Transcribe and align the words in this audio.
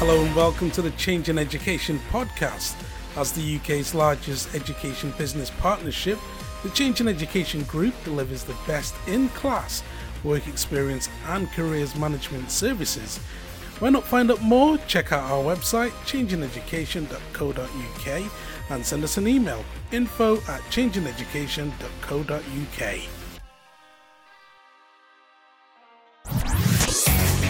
Hello 0.00 0.24
and 0.24 0.34
welcome 0.34 0.70
to 0.70 0.80
the 0.80 0.92
Changing 0.92 1.36
Education 1.36 2.00
podcast. 2.10 2.74
As 3.18 3.32
the 3.32 3.56
UK's 3.56 3.94
largest 3.94 4.54
education 4.54 5.12
business 5.18 5.50
partnership, 5.50 6.18
the 6.62 6.70
Changing 6.70 7.06
Education 7.06 7.64
Group 7.64 7.92
delivers 8.02 8.42
the 8.42 8.56
best 8.66 8.94
in 9.06 9.28
class 9.28 9.82
work 10.24 10.48
experience 10.48 11.10
and 11.26 11.52
careers 11.52 11.94
management 11.96 12.50
services. 12.50 13.18
Why 13.78 13.90
not 13.90 14.04
find 14.04 14.30
out 14.30 14.40
more? 14.40 14.78
Check 14.86 15.12
out 15.12 15.30
our 15.30 15.44
website, 15.44 15.90
changingeducation.co.uk, 16.06 18.32
and 18.70 18.86
send 18.86 19.04
us 19.04 19.18
an 19.18 19.28
email 19.28 19.62
info 19.92 20.38
at 20.48 20.62
changingeducation.co.uk. 20.70 23.19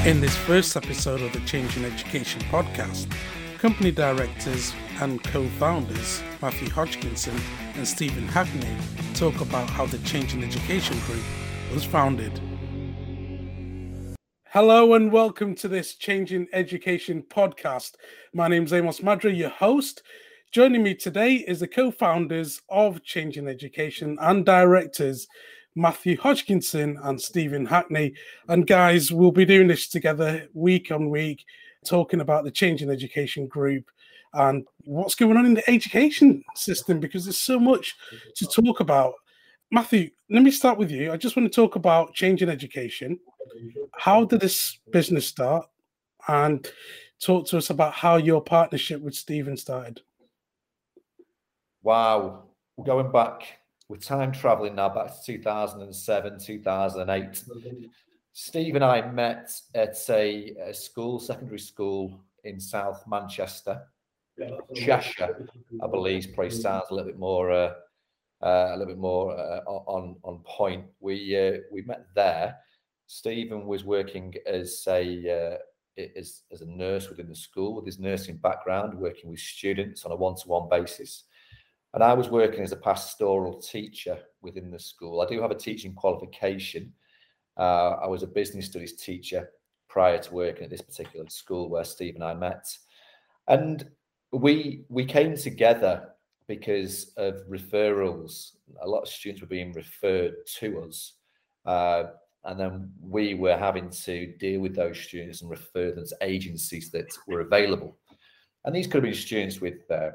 In 0.07 0.23
this 0.23 0.35
first 0.35 0.79
episode 0.79 1.21
of 1.21 1.31
the 1.35 1.41
Changing 1.41 1.85
Education 1.85 2.41
podcast, 2.45 3.07
company 3.59 3.93
directors 3.93 4.73
and 4.99 5.23
co 5.23 5.47
founders 5.59 6.23
Matthew 6.41 6.71
Hodgkinson 6.71 7.39
and 7.75 7.87
Stephen 7.87 8.27
Hackney 8.27 8.75
talk 9.13 9.39
about 9.43 9.69
how 9.69 9.85
the 9.85 9.99
Changing 9.99 10.43
Education 10.43 10.99
Group 11.01 11.23
was 11.75 11.85
founded. 11.85 12.41
Hello 14.47 14.95
and 14.95 15.13
welcome 15.13 15.55
to 15.57 15.69
this 15.69 15.95
Changing 15.97 16.49
Education 16.55 17.23
podcast. 17.23 17.97
My 18.33 18.49
name 18.49 18.65
is 18.65 18.73
Amos 18.73 19.01
Madra, 19.01 19.37
your 19.37 19.51
host. 19.51 20.03
Joining 20.51 20.83
me 20.83 20.95
today 20.95 21.35
is 21.35 21.61
the 21.61 21.69
co 21.69 21.91
founders 21.91 22.63
of 22.71 23.05
Changing 23.05 23.49
Education 23.49 24.17
and 24.19 24.47
directors 24.47 25.29
Matthew 25.77 26.19
Hodgkinson 26.19 26.99
and 27.03 27.21
Stephen 27.21 27.67
Hackney. 27.67 28.15
And 28.49 28.67
guys, 28.67 29.13
we'll 29.13 29.33
be 29.33 29.45
doing 29.45 29.69
this 29.69 29.89
together 29.89 30.49
week 30.53 30.91
on 30.91 31.11
week, 31.11 31.45
talking 31.85 32.21
about 32.21 32.45
the 32.45 32.51
Changing 32.51 32.91
Education 32.91 33.47
group 33.47 33.91
and 34.33 34.67
what's 34.85 35.15
going 35.15 35.37
on 35.37 35.47
in 35.47 35.55
the 35.55 35.71
education 35.71 36.45
system 36.55 37.01
because 37.01 37.25
there's 37.25 37.37
so 37.37 37.59
much 37.59 37.97
to 38.37 38.47
talk 38.47 38.81
about. 38.81 39.15
Matthew, 39.73 40.11
let 40.31 40.43
me 40.43 40.51
start 40.51 40.79
with 40.79 40.91
you. 40.91 41.13
I 41.13 41.17
just 41.17 41.37
want 41.37 41.51
to 41.51 41.55
talk 41.55 41.77
about 41.77 42.15
changing 42.15 42.49
education. 42.49 43.19
How 43.97 44.25
did 44.25 44.41
this 44.41 44.79
business 44.91 45.27
start? 45.27 45.67
And 46.29 46.69
talk 47.21 47.47
to 47.49 47.59
us 47.59 47.71
about 47.71 47.93
how 47.93 48.17
your 48.17 48.41
partnership 48.41 49.01
with 49.01 49.15
Stephen 49.15 49.57
started. 49.57 50.01
Wow. 51.83 52.45
Going 52.85 53.11
back 53.13 53.60
we're 53.91 53.97
time 53.97 54.31
traveling 54.31 54.77
now 54.77 54.89
back 54.89 55.09
to 55.09 55.21
2007, 55.27 56.39
2008. 56.39 57.45
Steve 58.33 58.77
and 58.77 58.85
I 58.85 59.11
met 59.11 59.51
at 59.75 59.99
a, 60.09 60.55
a 60.69 60.73
school, 60.73 61.19
secondary 61.19 61.59
school 61.59 62.23
in 62.45 62.61
South 62.61 63.03
Manchester, 63.09 63.83
Cheshire, 64.77 65.45
I 65.83 65.89
believe. 65.89 66.33
Probably 66.35 66.51
sounds 66.51 66.85
a 66.91 66.95
little 66.95 67.11
bit 67.11 67.19
more, 67.19 67.51
uh, 67.51 67.73
uh, 68.41 68.69
a 68.69 68.77
little 68.77 68.95
bit 68.95 68.99
more 68.99 69.37
uh, 69.37 69.63
on 69.67 70.15
on 70.23 70.39
point. 70.47 70.85
We 71.01 71.37
uh, 71.37 71.59
we 71.73 71.83
met 71.83 72.07
there. 72.15 72.59
Stephen 73.09 73.67
was 73.67 73.83
working 73.83 74.33
as 74.47 74.85
a 74.87 75.59
uh, 75.99 76.03
as, 76.17 76.43
as 76.53 76.61
a 76.61 76.67
nurse 76.67 77.09
within 77.09 77.29
the 77.29 77.35
school 77.35 77.75
with 77.75 77.87
his 77.87 77.99
nursing 77.99 78.37
background, 78.37 78.95
working 78.95 79.31
with 79.31 79.41
students 79.41 80.05
on 80.05 80.13
a 80.13 80.17
one 80.17 80.37
to 80.37 80.47
one 80.47 80.69
basis. 80.69 81.25
And 81.95 82.05
I 82.05 82.15
was 82.15 82.29
working 82.29 82.63
as 82.63 82.73
a 82.73 82.77
pastoral 82.77 83.61
teacher 83.61 84.19
within 84.43 84.71
the 84.71 84.79
school. 84.79 85.21
I 85.21 85.27
do 85.27 85.41
have 85.43 85.51
a 85.51 85.57
teaching 85.57 85.95
qualification. 85.95 86.93
Uh, 87.57 87.97
I 88.03 88.07
was 88.07 88.23
a 88.23 88.29
business 88.29 88.67
studies 88.67 88.95
teacher 88.95 89.51
prior 89.89 90.19
to 90.19 90.35
working 90.35 90.65
at 90.65 90.71
this 90.71 90.83
particular 90.83 91.29
school 91.29 91.69
where 91.69 91.85
Steve 91.85 92.15
and 92.15 92.25
I 92.25 92.35
met. 92.35 92.67
And 93.49 93.91
we 94.33 94.85
we 94.89 95.05
came 95.05 95.37
together 95.37 96.11
because 96.47 97.13
of 97.17 97.43
referrals. 97.49 98.53
A 98.83 98.89
lot 98.89 99.03
of 99.03 99.09
students 99.09 99.41
were 99.41 99.49
being 99.49 99.73
referred 99.73 100.35
to 100.59 100.83
us. 100.83 101.15
Uh, 101.67 102.05
and 102.45 102.59
then 102.59 102.91
we 103.01 103.35
were 103.35 103.57
having 103.57 103.91
to 103.91 104.35
deal 104.39 104.61
with 104.61 104.75
those 104.75 104.99
students 104.99 105.43
and 105.43 105.51
refer 105.51 105.93
them 105.93 106.07
to 106.07 106.17
agencies 106.23 106.91
that 106.91 107.07
were 107.27 107.41
available. 107.41 107.99
And 108.65 108.75
these 108.75 108.87
could 108.87 109.05
have 109.05 109.13
been 109.13 109.15
students 109.15 109.61
with 109.61 109.91
uh, 109.91 110.11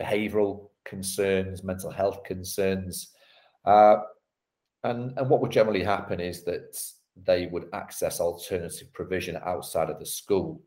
behavioral 0.00 0.70
concerns, 0.88 1.62
mental 1.62 1.90
health 1.90 2.24
concerns. 2.24 3.12
Uh, 3.64 3.96
and, 4.84 5.16
and 5.18 5.28
what 5.28 5.40
would 5.40 5.50
generally 5.50 5.84
happen 5.84 6.20
is 6.20 6.44
that 6.44 6.80
they 7.26 7.46
would 7.46 7.68
access 7.72 8.20
alternative 8.20 8.92
provision 8.92 9.38
outside 9.44 9.90
of 9.90 9.98
the 9.98 10.06
school. 10.06 10.60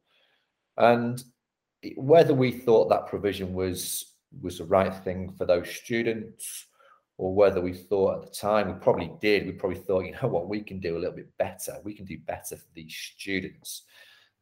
And 0.78 1.24
whether 1.96 2.34
we 2.34 2.52
thought 2.52 2.90
that 2.90 3.08
provision 3.08 3.54
was 3.54 4.08
was 4.42 4.60
the 4.60 4.66
right 4.66 4.96
thing 5.04 5.30
for 5.38 5.46
those 5.46 5.70
students, 5.70 6.68
or 7.18 7.36
whether 7.36 7.60
we 7.60 7.74
thought 7.74 8.16
at 8.16 8.22
the 8.22 8.34
time 8.34 8.68
we 8.68 8.74
probably 8.80 9.12
did, 9.20 9.46
we 9.46 9.52
probably 9.52 9.78
thought, 9.78 10.06
you 10.06 10.14
know 10.14 10.30
what, 10.30 10.48
we 10.48 10.62
can 10.62 10.80
do 10.80 10.96
a 10.96 11.00
little 11.00 11.16
bit 11.16 11.30
better. 11.38 11.76
We 11.84 11.94
can 11.94 12.06
do 12.06 12.18
better 12.26 12.56
for 12.56 12.70
these 12.74 12.96
students. 12.96 13.84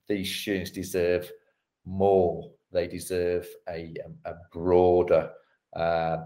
These 0.08 0.34
students 0.34 0.72
deserve 0.72 1.32
more. 1.86 2.52
They 2.72 2.88
deserve 2.88 3.48
a, 3.68 3.94
a 4.26 4.34
broader 4.54 5.32
uh, 5.76 6.18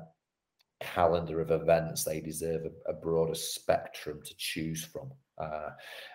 calendar 0.80 1.42
of 1.42 1.52
events. 1.52 2.04
They 2.04 2.20
deserve 2.20 2.64
a, 2.66 2.92
a, 2.92 2.94
broader 2.94 3.36
spectrum 3.36 4.22
to 4.24 4.34
choose 4.38 4.84
from. 4.84 5.12
Uh, 5.38 5.70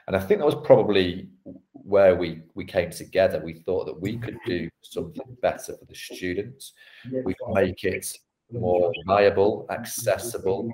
and 0.06 0.16
I 0.16 0.21
think 0.21 0.41
that 0.41 0.47
was 0.47 0.55
probably 0.65 1.28
where 1.72 2.15
we 2.15 2.43
we 2.55 2.65
came 2.65 2.91
together. 2.91 3.41
We 3.43 3.55
thought 3.55 3.87
that 3.87 4.00
we 4.00 4.16
could 4.19 4.37
do 4.47 4.69
something 4.83 5.37
better 5.43 5.77
for 5.77 5.84
the 5.87 5.94
students. 5.94 6.72
We 7.25 7.34
could 7.34 7.55
make 7.55 7.84
it 7.84 8.06
more 8.53 8.93
viable, 9.06 9.66
accessible. 9.71 10.71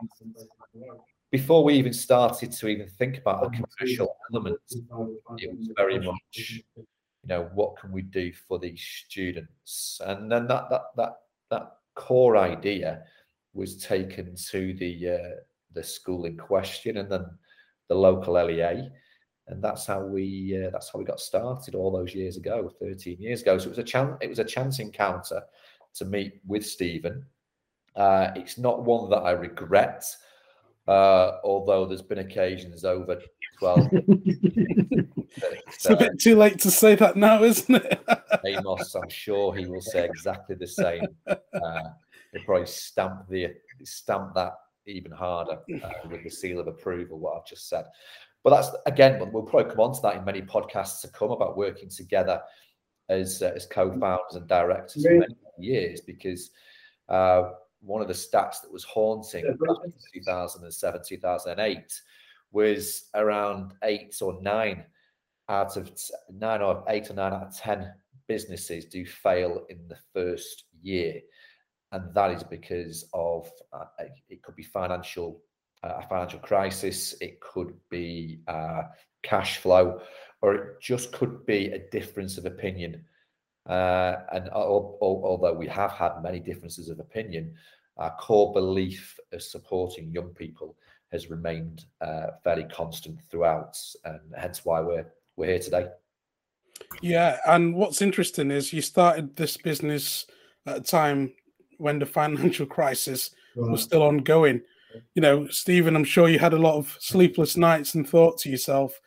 Before 1.30 1.64
we 1.64 1.74
even 1.74 1.92
started 1.92 2.52
to 2.52 2.68
even 2.68 2.88
think 2.88 3.18
about 3.18 3.42
the 3.42 3.58
commercial 3.58 4.14
element, 4.32 4.58
it 4.70 5.56
was 5.56 5.70
very 5.76 5.98
much, 5.98 6.62
you 6.76 6.84
know, 7.24 7.50
what 7.54 7.76
can 7.76 7.90
we 7.90 8.02
do 8.02 8.32
for 8.46 8.58
these 8.58 8.84
students? 9.06 10.00
And 10.04 10.30
then 10.30 10.46
that 10.48 10.68
that 10.70 10.82
that 10.96 11.12
that 11.50 11.72
core 11.94 12.36
idea 12.36 13.02
was 13.52 13.76
taken 13.76 14.34
to 14.50 14.74
the 14.74 15.10
uh, 15.10 15.36
the 15.72 15.82
school 15.82 16.24
in 16.24 16.36
question 16.36 16.98
and 16.98 17.10
then 17.10 17.24
the 17.88 17.94
local 17.94 18.34
LEA, 18.34 18.90
and 19.48 19.62
that's 19.62 19.86
how 19.86 20.00
we 20.00 20.64
uh, 20.64 20.70
that's 20.70 20.90
how 20.92 20.98
we 20.98 21.04
got 21.04 21.20
started 21.20 21.74
all 21.74 21.92
those 21.92 22.14
years 22.14 22.36
ago, 22.36 22.70
13 22.80 23.20
years 23.20 23.42
ago. 23.42 23.58
So 23.58 23.66
it 23.66 23.70
was 23.70 23.78
a 23.78 23.84
chance 23.84 24.16
it 24.20 24.28
was 24.28 24.38
a 24.38 24.44
chance 24.44 24.78
encounter 24.78 25.42
to 25.94 26.04
meet 26.04 26.40
with 26.46 26.66
Stephen. 26.66 27.24
Uh, 27.94 28.30
it's 28.34 28.58
not 28.58 28.84
one 28.84 29.08
that 29.10 29.18
I 29.18 29.32
regret, 29.32 30.04
uh, 30.86 31.38
although 31.44 31.86
there's 31.86 32.02
been 32.02 32.18
occasions 32.18 32.84
over 32.84 33.20
12. 33.58 33.88
it's 33.92 35.86
a 35.88 35.96
bit 35.96 36.20
too 36.20 36.36
late 36.36 36.58
to 36.60 36.70
say 36.70 36.94
that 36.94 37.16
now, 37.16 37.42
isn't 37.42 37.74
it? 37.74 38.00
Amos, 38.44 38.94
I'm 38.94 39.08
sure 39.08 39.54
he 39.54 39.66
will 39.66 39.80
say 39.80 40.04
exactly 40.04 40.56
the 40.56 40.66
same. 40.66 41.06
Uh, 41.26 41.38
he'll 42.32 42.44
probably 42.44 42.66
stamp 42.66 43.26
the 43.28 43.54
stamp 43.84 44.34
that 44.34 44.52
even 44.86 45.10
harder 45.10 45.58
uh, 45.82 46.08
with 46.10 46.22
the 46.22 46.30
seal 46.30 46.60
of 46.60 46.66
approval. 46.66 47.18
What 47.18 47.38
I've 47.38 47.46
just 47.46 47.68
said, 47.68 47.86
but 48.42 48.50
that's 48.50 48.70
again, 48.84 49.18
we'll 49.32 49.44
probably 49.44 49.70
come 49.70 49.80
on 49.80 49.94
to 49.94 50.02
that 50.02 50.16
in 50.16 50.24
many 50.24 50.42
podcasts 50.42 51.00
to 51.00 51.08
come 51.08 51.30
about 51.30 51.56
working 51.56 51.88
together 51.88 52.42
as 53.08 53.40
uh, 53.40 53.52
as 53.54 53.64
co-founders 53.66 54.34
and 54.34 54.46
directors 54.46 55.04
for 55.04 55.12
many 55.12 55.34
years 55.58 56.00
because. 56.02 56.50
Uh, 57.08 57.50
one 57.84 58.00
of 58.00 58.08
the 58.08 58.14
stats 58.14 58.60
that 58.62 58.72
was 58.72 58.84
haunting 58.84 59.44
in 59.44 59.58
2007, 60.14 61.00
2008 61.06 62.00
was 62.52 63.10
around 63.14 63.72
eight 63.82 64.16
or 64.22 64.40
nine 64.40 64.84
out 65.48 65.76
of 65.76 65.90
nine 66.32 66.62
or 66.62 66.84
eight 66.88 67.10
or 67.10 67.14
nine 67.14 67.32
out 67.32 67.42
of 67.42 67.56
10 67.56 67.92
businesses 68.26 68.86
do 68.86 69.04
fail 69.04 69.66
in 69.68 69.78
the 69.88 69.98
first 70.14 70.64
year. 70.80 71.20
And 71.92 72.12
that 72.14 72.30
is 72.30 72.42
because 72.42 73.08
of 73.12 73.50
uh, 73.72 73.84
it 74.28 74.42
could 74.42 74.56
be 74.56 74.62
financial 74.62 75.42
uh, 75.84 75.98
a 75.98 76.08
financial 76.08 76.38
crisis, 76.38 77.14
it 77.20 77.40
could 77.40 77.74
be 77.90 78.40
uh, 78.48 78.82
cash 79.22 79.58
flow, 79.58 80.00
or 80.40 80.54
it 80.54 80.80
just 80.80 81.12
could 81.12 81.44
be 81.44 81.66
a 81.66 81.90
difference 81.90 82.38
of 82.38 82.46
opinion. 82.46 83.04
Uh, 83.66 84.16
and 84.32 84.48
although 84.50 85.54
we 85.54 85.66
have 85.66 85.92
had 85.92 86.22
many 86.22 86.38
differences 86.38 86.88
of 86.88 87.00
opinion, 87.00 87.54
our 87.96 88.14
core 88.16 88.52
belief 88.52 89.18
of 89.32 89.42
supporting 89.42 90.10
young 90.10 90.30
people 90.30 90.76
has 91.12 91.30
remained 91.30 91.84
uh, 92.00 92.26
fairly 92.42 92.64
constant 92.64 93.18
throughout, 93.30 93.78
and 94.04 94.20
hence 94.36 94.64
why 94.64 94.80
we're 94.80 95.06
we're 95.36 95.46
here 95.46 95.58
today. 95.58 95.86
Yeah, 97.00 97.38
and 97.46 97.74
what's 97.74 98.02
interesting 98.02 98.50
is 98.50 98.72
you 98.72 98.82
started 98.82 99.36
this 99.36 99.56
business 99.56 100.26
at 100.66 100.78
a 100.78 100.80
time 100.80 101.32
when 101.78 101.98
the 101.98 102.06
financial 102.20 102.66
crisis 102.66 103.30
right. 103.56 103.70
was 103.70 103.82
still 103.82 104.02
ongoing. 104.02 104.60
You 105.14 105.22
know, 105.22 105.48
Stephen, 105.48 105.96
I'm 105.96 106.04
sure 106.04 106.28
you 106.28 106.38
had 106.38 106.52
a 106.52 106.58
lot 106.58 106.76
of 106.76 106.96
sleepless 107.00 107.56
nights 107.56 107.94
and 107.94 108.08
thought 108.08 108.38
to 108.38 108.50
yourself, 108.50 109.00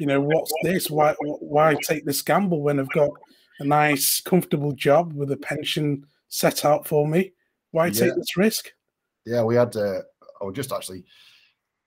you 0.00 0.06
know, 0.06 0.20
what's 0.20 0.52
this? 0.62 0.90
Why 0.90 1.14
why 1.20 1.76
take 1.82 2.04
this 2.04 2.22
gamble 2.22 2.62
when 2.62 2.80
I've 2.80 2.90
got 2.90 3.10
a 3.58 3.64
nice, 3.64 4.20
comfortable 4.20 4.72
job 4.72 5.12
with 5.12 5.32
a 5.32 5.36
pension 5.36 6.06
set 6.28 6.64
out 6.64 6.86
for 6.86 7.06
me. 7.06 7.32
Why 7.70 7.86
yeah. 7.86 7.92
take 7.92 8.16
this 8.16 8.36
risk? 8.36 8.72
Yeah, 9.26 9.42
we 9.42 9.56
had. 9.56 9.76
Uh, 9.76 10.00
I 10.40 10.44
was 10.44 10.54
just 10.54 10.72
actually. 10.72 11.04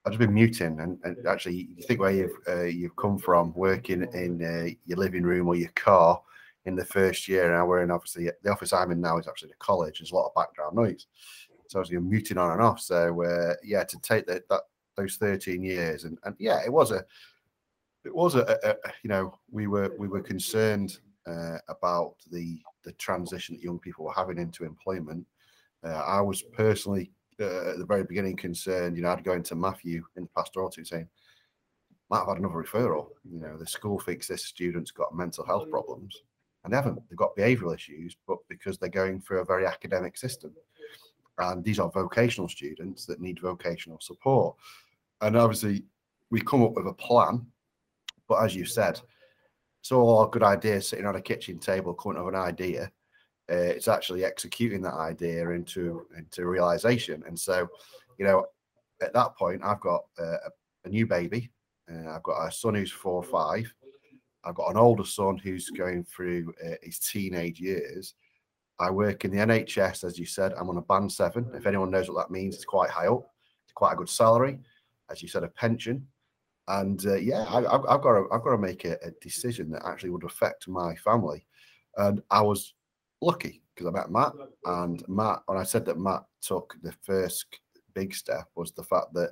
I've 0.04 0.14
just 0.14 0.20
been 0.20 0.34
muting, 0.34 0.80
and, 0.80 1.00
and 1.04 1.28
actually, 1.28 1.70
you 1.78 1.84
think 1.84 2.00
where 2.00 2.12
you've 2.12 2.38
uh, 2.48 2.64
you've 2.64 2.96
come 2.96 3.20
from, 3.20 3.54
working 3.54 4.08
in 4.14 4.44
uh, 4.44 4.74
your 4.86 4.98
living 4.98 5.24
room 5.24 5.48
or 5.48 5.56
your 5.56 5.70
car 5.76 6.20
in 6.66 6.76
the 6.76 6.86
first 6.86 7.28
year. 7.28 7.52
Now 7.52 7.66
we're 7.66 7.84
in 7.84 7.92
obviously 7.92 8.30
the 8.44 8.52
office 8.52 8.74
I'm 8.74 8.92
in 8.92 9.02
now 9.02 9.18
is 9.18 9.28
actually 9.28 9.50
the 9.50 9.56
college. 9.60 10.00
There's 10.00 10.12
a 10.12 10.16
lot 10.16 10.28
of 10.28 10.36
background 10.36 10.76
noise, 10.76 11.08
so 11.68 11.80
I 11.80 11.82
was 11.82 11.92
muting 11.92 12.38
on 12.38 12.52
and 12.52 12.62
off. 12.62 12.80
So 12.80 13.24
uh, 13.24 13.54
yeah, 13.64 13.84
to 13.84 14.00
take 14.00 14.26
that 14.28 14.48
that 14.50 14.62
those 14.98 15.16
13 15.16 15.64
years, 15.64 16.04
and 16.04 16.18
and 16.24 16.36
yeah, 16.40 16.62
it 16.66 16.72
was 16.72 16.92
a 16.92 17.06
it 18.04 18.14
was 18.14 18.36
a, 18.36 18.42
a, 18.64 18.70
a 18.70 18.94
you 19.04 19.10
know 19.10 19.38
we 19.52 19.68
were 19.68 19.92
we 19.98 20.08
were 20.08 20.22
concerned 20.22 21.00
uh, 21.28 21.58
about 21.70 22.16
the 22.32 22.62
the 22.84 22.92
transition 22.94 23.56
that 23.56 23.64
young 23.64 23.80
people 23.80 24.06
were 24.06 24.14
having 24.14 24.38
into 24.38 24.66
employment. 24.66 25.26
Uh, 25.84 25.90
I 25.90 26.22
was 26.22 26.42
personally 26.42 27.12
uh, 27.40 27.72
at 27.72 27.78
the 27.78 27.86
very 27.86 28.04
beginning 28.04 28.36
concerned. 28.36 28.96
You 28.96 29.04
know, 29.04 29.12
I'd 29.12 29.24
go 29.24 29.34
into 29.34 29.56
Matthew 29.56 30.04
in 30.16 30.24
the 30.24 30.30
pastoral 30.36 30.70
team 30.70 30.86
saying, 30.86 31.08
"Might 32.10 32.20
have 32.20 32.30
had 32.30 32.38
another 32.38 32.64
referral." 32.64 33.10
You 33.24 33.40
know, 33.40 33.58
the 33.58 33.68
school 33.68 34.00
thinks 34.00 34.28
this 34.28 34.46
student's 34.46 34.92
got 34.92 35.16
mental 35.16 35.46
health 35.46 35.70
problems, 35.70 36.24
and 36.64 36.74
they 36.74 36.78
haven't. 36.78 37.02
They've 37.10 37.18
got 37.18 37.36
behavioural 37.36 37.76
issues, 37.76 38.16
but 38.28 38.38
because 38.48 38.78
they're 38.78 38.90
going 38.90 39.22
through 39.22 39.40
a 39.40 39.46
very 39.46 39.66
academic 39.66 40.18
system, 40.18 40.54
and 41.38 41.64
these 41.64 41.80
are 41.80 41.90
vocational 41.92 42.50
students 42.50 43.06
that 43.06 43.22
need 43.22 43.40
vocational 43.40 44.00
support, 44.02 44.56
and 45.22 45.36
obviously 45.36 45.84
we 46.30 46.42
come 46.42 46.64
up 46.64 46.74
with 46.74 46.88
a 46.88 46.94
plan. 46.94 47.46
But 48.28 48.44
as 48.44 48.56
you 48.56 48.66
said, 48.66 49.00
it's 49.82 49.92
all 49.92 50.24
a 50.24 50.30
good 50.30 50.44
ideas 50.44 50.88
sitting 50.88 51.08
on 51.08 51.16
a 51.16 51.22
kitchen 51.22 51.58
table 51.58 51.96
coming 51.96 52.20
up 52.20 52.26
with 52.26 52.36
an 52.36 52.42
idea. 52.42 52.92
Uh, 53.52 53.56
it's 53.56 53.88
actually 53.88 54.24
executing 54.24 54.80
that 54.84 54.94
idea 54.94 55.50
into 55.50 56.06
into 56.16 56.46
realization. 56.46 57.24
And 57.26 57.38
so, 57.38 57.68
you 58.20 58.26
know, 58.26 58.46
at 59.02 59.14
that 59.14 59.36
point, 59.36 59.64
I've 59.64 59.80
got 59.80 60.04
uh, 60.20 60.38
a, 60.86 60.90
new 60.90 61.08
baby. 61.08 61.50
Uh, 61.92 62.12
I've 62.12 62.22
got 62.22 62.46
a 62.46 62.52
son 62.52 62.76
who's 62.76 62.92
four 62.92 63.16
or 63.16 63.24
five. 63.24 63.74
I've 64.44 64.56
got 64.56 64.70
an 64.70 64.78
older 64.78 65.04
son 65.04 65.38
who's 65.38 65.72
going 65.72 66.04
through 66.04 66.54
uh, 66.64 66.76
his 66.84 67.00
teenage 67.00 67.60
years. 67.60 68.14
I 68.80 68.92
work 68.92 69.26
in 69.26 69.32
the 69.32 69.38
NHS, 69.38 70.04
as 70.04 70.20
you 70.20 70.28
said. 70.28 70.54
I'm 70.54 70.70
on 70.70 70.78
a 70.78 70.82
band 70.82 71.12
seven. 71.12 71.50
If 71.56 71.66
anyone 71.66 71.90
knows 71.90 72.08
what 72.08 72.18
that 72.18 72.32
means, 72.32 72.54
it's 72.54 72.66
quite 72.66 72.92
high 72.92 73.08
up. 73.08 73.28
It's 73.66 73.74
quite 73.74 73.94
a 73.94 73.98
good 73.98 74.10
salary. 74.10 74.60
As 75.10 75.24
you 75.24 75.28
said, 75.28 75.44
a 75.44 75.48
pension 75.48 76.06
and 76.72 77.06
uh, 77.06 77.16
yeah, 77.16 77.46
I, 77.50 77.62
have 77.62 78.02
got 78.02 78.14
to, 78.14 78.28
I've 78.32 78.44
got 78.44 78.52
to 78.52 78.58
make 78.58 78.86
a, 78.86 78.98
a, 79.04 79.12
decision 79.22 79.70
that 79.72 79.86
actually 79.86 80.12
would 80.12 80.24
affect 80.24 80.70
my 80.70 80.96
family. 80.96 81.46
And 81.98 82.22
I 82.32 82.42
was 82.42 82.76
lucky 83.22 83.62
because 83.76 83.88
I 83.88 83.92
met 83.92 84.10
Matt, 84.10 84.34
and 84.66 85.04
Matt. 85.10 85.42
When 85.48 85.58
I 85.58 85.64
said 85.64 85.86
that 85.86 86.00
Matt 86.00 86.24
took 86.42 86.76
the 86.82 86.94
first 87.02 87.46
big 87.94 88.16
step, 88.16 88.46
was 88.56 88.72
the 88.72 88.84
fact 88.84 89.14
that 89.16 89.32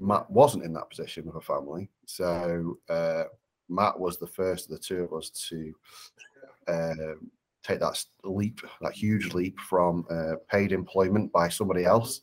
Matt 0.00 0.30
wasn't 0.30 0.64
in 0.64 0.72
that 0.74 0.88
position 0.88 1.26
with 1.26 1.36
a 1.36 1.40
family. 1.42 1.90
So 2.06 2.78
uh, 2.88 3.24
Matt 3.68 3.98
was 3.98 4.16
the 4.16 4.26
first 4.26 4.66
of 4.66 4.72
the 4.72 4.82
two 4.82 5.04
of 5.04 5.12
us 5.12 5.28
to 5.50 5.74
uh, 6.68 7.14
take 7.62 7.80
that 7.80 8.02
leap, 8.24 8.62
that 8.80 8.94
huge 8.94 9.34
leap 9.34 9.60
from 9.60 10.06
uh, 10.10 10.36
paid 10.50 10.72
employment 10.72 11.30
by 11.32 11.50
somebody 11.50 11.84
else 11.84 12.22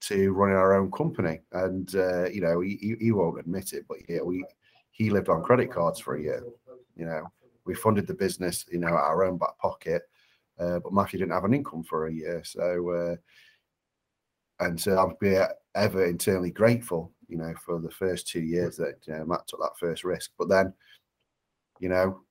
to 0.00 0.32
running 0.32 0.56
our 0.56 0.74
own 0.74 0.90
company. 0.90 1.40
And 1.52 1.94
uh, 1.94 2.28
you 2.28 2.40
know, 2.40 2.60
he, 2.60 2.96
he 3.00 3.12
won't 3.12 3.40
admit 3.40 3.72
it, 3.72 3.84
but 3.88 3.98
yeah, 4.08 4.20
we 4.22 4.44
he 4.90 5.10
lived 5.10 5.28
on 5.28 5.42
credit 5.42 5.70
cards 5.70 6.00
for 6.00 6.16
a 6.16 6.22
year. 6.22 6.42
You 6.96 7.06
know, 7.06 7.30
we 7.64 7.74
funded 7.74 8.06
the 8.06 8.14
business, 8.14 8.64
you 8.70 8.78
know, 8.78 8.88
our 8.88 9.24
own 9.24 9.36
back 9.38 9.58
pocket. 9.58 10.02
Uh, 10.58 10.78
but 10.78 10.92
Matthew 10.92 11.18
didn't 11.18 11.34
have 11.34 11.44
an 11.44 11.52
income 11.52 11.84
for 11.84 12.06
a 12.06 12.12
year, 12.12 12.42
so 12.44 12.90
uh, 12.90 14.64
and 14.64 14.80
so 14.80 14.96
I'd 14.98 15.18
be 15.18 15.38
ever 15.74 16.06
internally 16.06 16.50
grateful, 16.50 17.12
you 17.28 17.36
know, 17.36 17.54
for 17.64 17.78
the 17.78 17.90
first 17.90 18.26
two 18.26 18.40
years 18.40 18.76
that 18.78 18.94
you 19.06 19.12
know, 19.12 19.26
Matt 19.26 19.46
took 19.46 19.60
that 19.60 19.78
first 19.78 20.02
risk. 20.02 20.30
But 20.38 20.48
then, 20.48 20.72
you 21.78 21.90
know, 21.90 22.22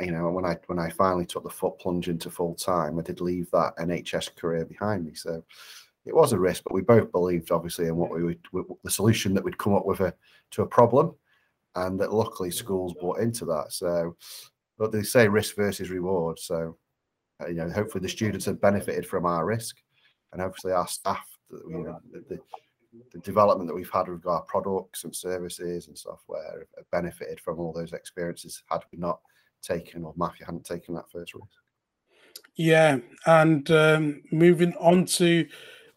you 0.00 0.10
know, 0.10 0.30
when 0.30 0.44
I 0.44 0.56
when 0.66 0.78
I 0.78 0.90
finally 0.90 1.26
took 1.26 1.44
the 1.44 1.50
foot 1.50 1.78
plunge 1.78 2.08
into 2.08 2.30
full 2.30 2.54
time, 2.54 2.98
I 2.98 3.02
did 3.02 3.20
leave 3.20 3.50
that 3.50 3.76
NHS 3.78 4.36
career 4.36 4.64
behind 4.64 5.04
me. 5.04 5.14
So 5.14 5.44
it 6.10 6.16
was 6.16 6.32
a 6.32 6.38
risk, 6.38 6.64
but 6.64 6.74
we 6.74 6.82
both 6.82 7.12
believed, 7.12 7.52
obviously, 7.52 7.86
in 7.86 7.94
what 7.94 8.10
we 8.10 8.24
would, 8.24 8.66
the 8.82 8.90
solution 8.90 9.32
that 9.34 9.44
we'd 9.44 9.58
come 9.58 9.74
up 9.74 9.86
with 9.86 10.00
a, 10.00 10.12
to 10.50 10.62
a 10.62 10.66
problem, 10.66 11.14
and 11.76 12.00
that 12.00 12.12
luckily 12.12 12.50
schools 12.50 12.94
bought 13.00 13.20
into 13.20 13.44
that. 13.44 13.72
So, 13.72 14.16
but 14.76 14.90
they 14.90 15.04
say 15.04 15.28
risk 15.28 15.54
versus 15.54 15.88
reward. 15.88 16.40
So, 16.40 16.76
uh, 17.40 17.46
you 17.46 17.54
know, 17.54 17.70
hopefully 17.70 18.02
the 18.02 18.08
students 18.08 18.44
have 18.46 18.60
benefited 18.60 19.06
from 19.06 19.24
our 19.24 19.46
risk, 19.46 19.76
and 20.32 20.42
obviously 20.42 20.72
our 20.72 20.88
staff, 20.88 21.24
you 21.48 21.84
know, 21.84 22.00
the, 22.12 22.40
the 23.12 23.18
development 23.20 23.68
that 23.68 23.76
we've 23.76 23.88
had 23.88 24.08
with 24.08 24.26
our 24.26 24.42
products 24.42 25.04
and 25.04 25.14
services 25.14 25.86
and 25.86 25.96
software 25.96 26.66
have 26.76 26.90
benefited 26.90 27.38
from 27.38 27.60
all 27.60 27.72
those 27.72 27.92
experiences 27.92 28.64
had 28.68 28.80
we 28.90 28.98
not 28.98 29.20
taken 29.62 30.02
or 30.02 30.12
Matthew 30.16 30.44
hadn't 30.44 30.64
taken 30.64 30.92
that 30.94 31.08
first 31.08 31.34
risk. 31.34 31.46
Yeah, 32.56 32.98
and 33.26 33.70
um, 33.70 34.22
moving 34.32 34.74
on 34.80 35.04
to 35.04 35.46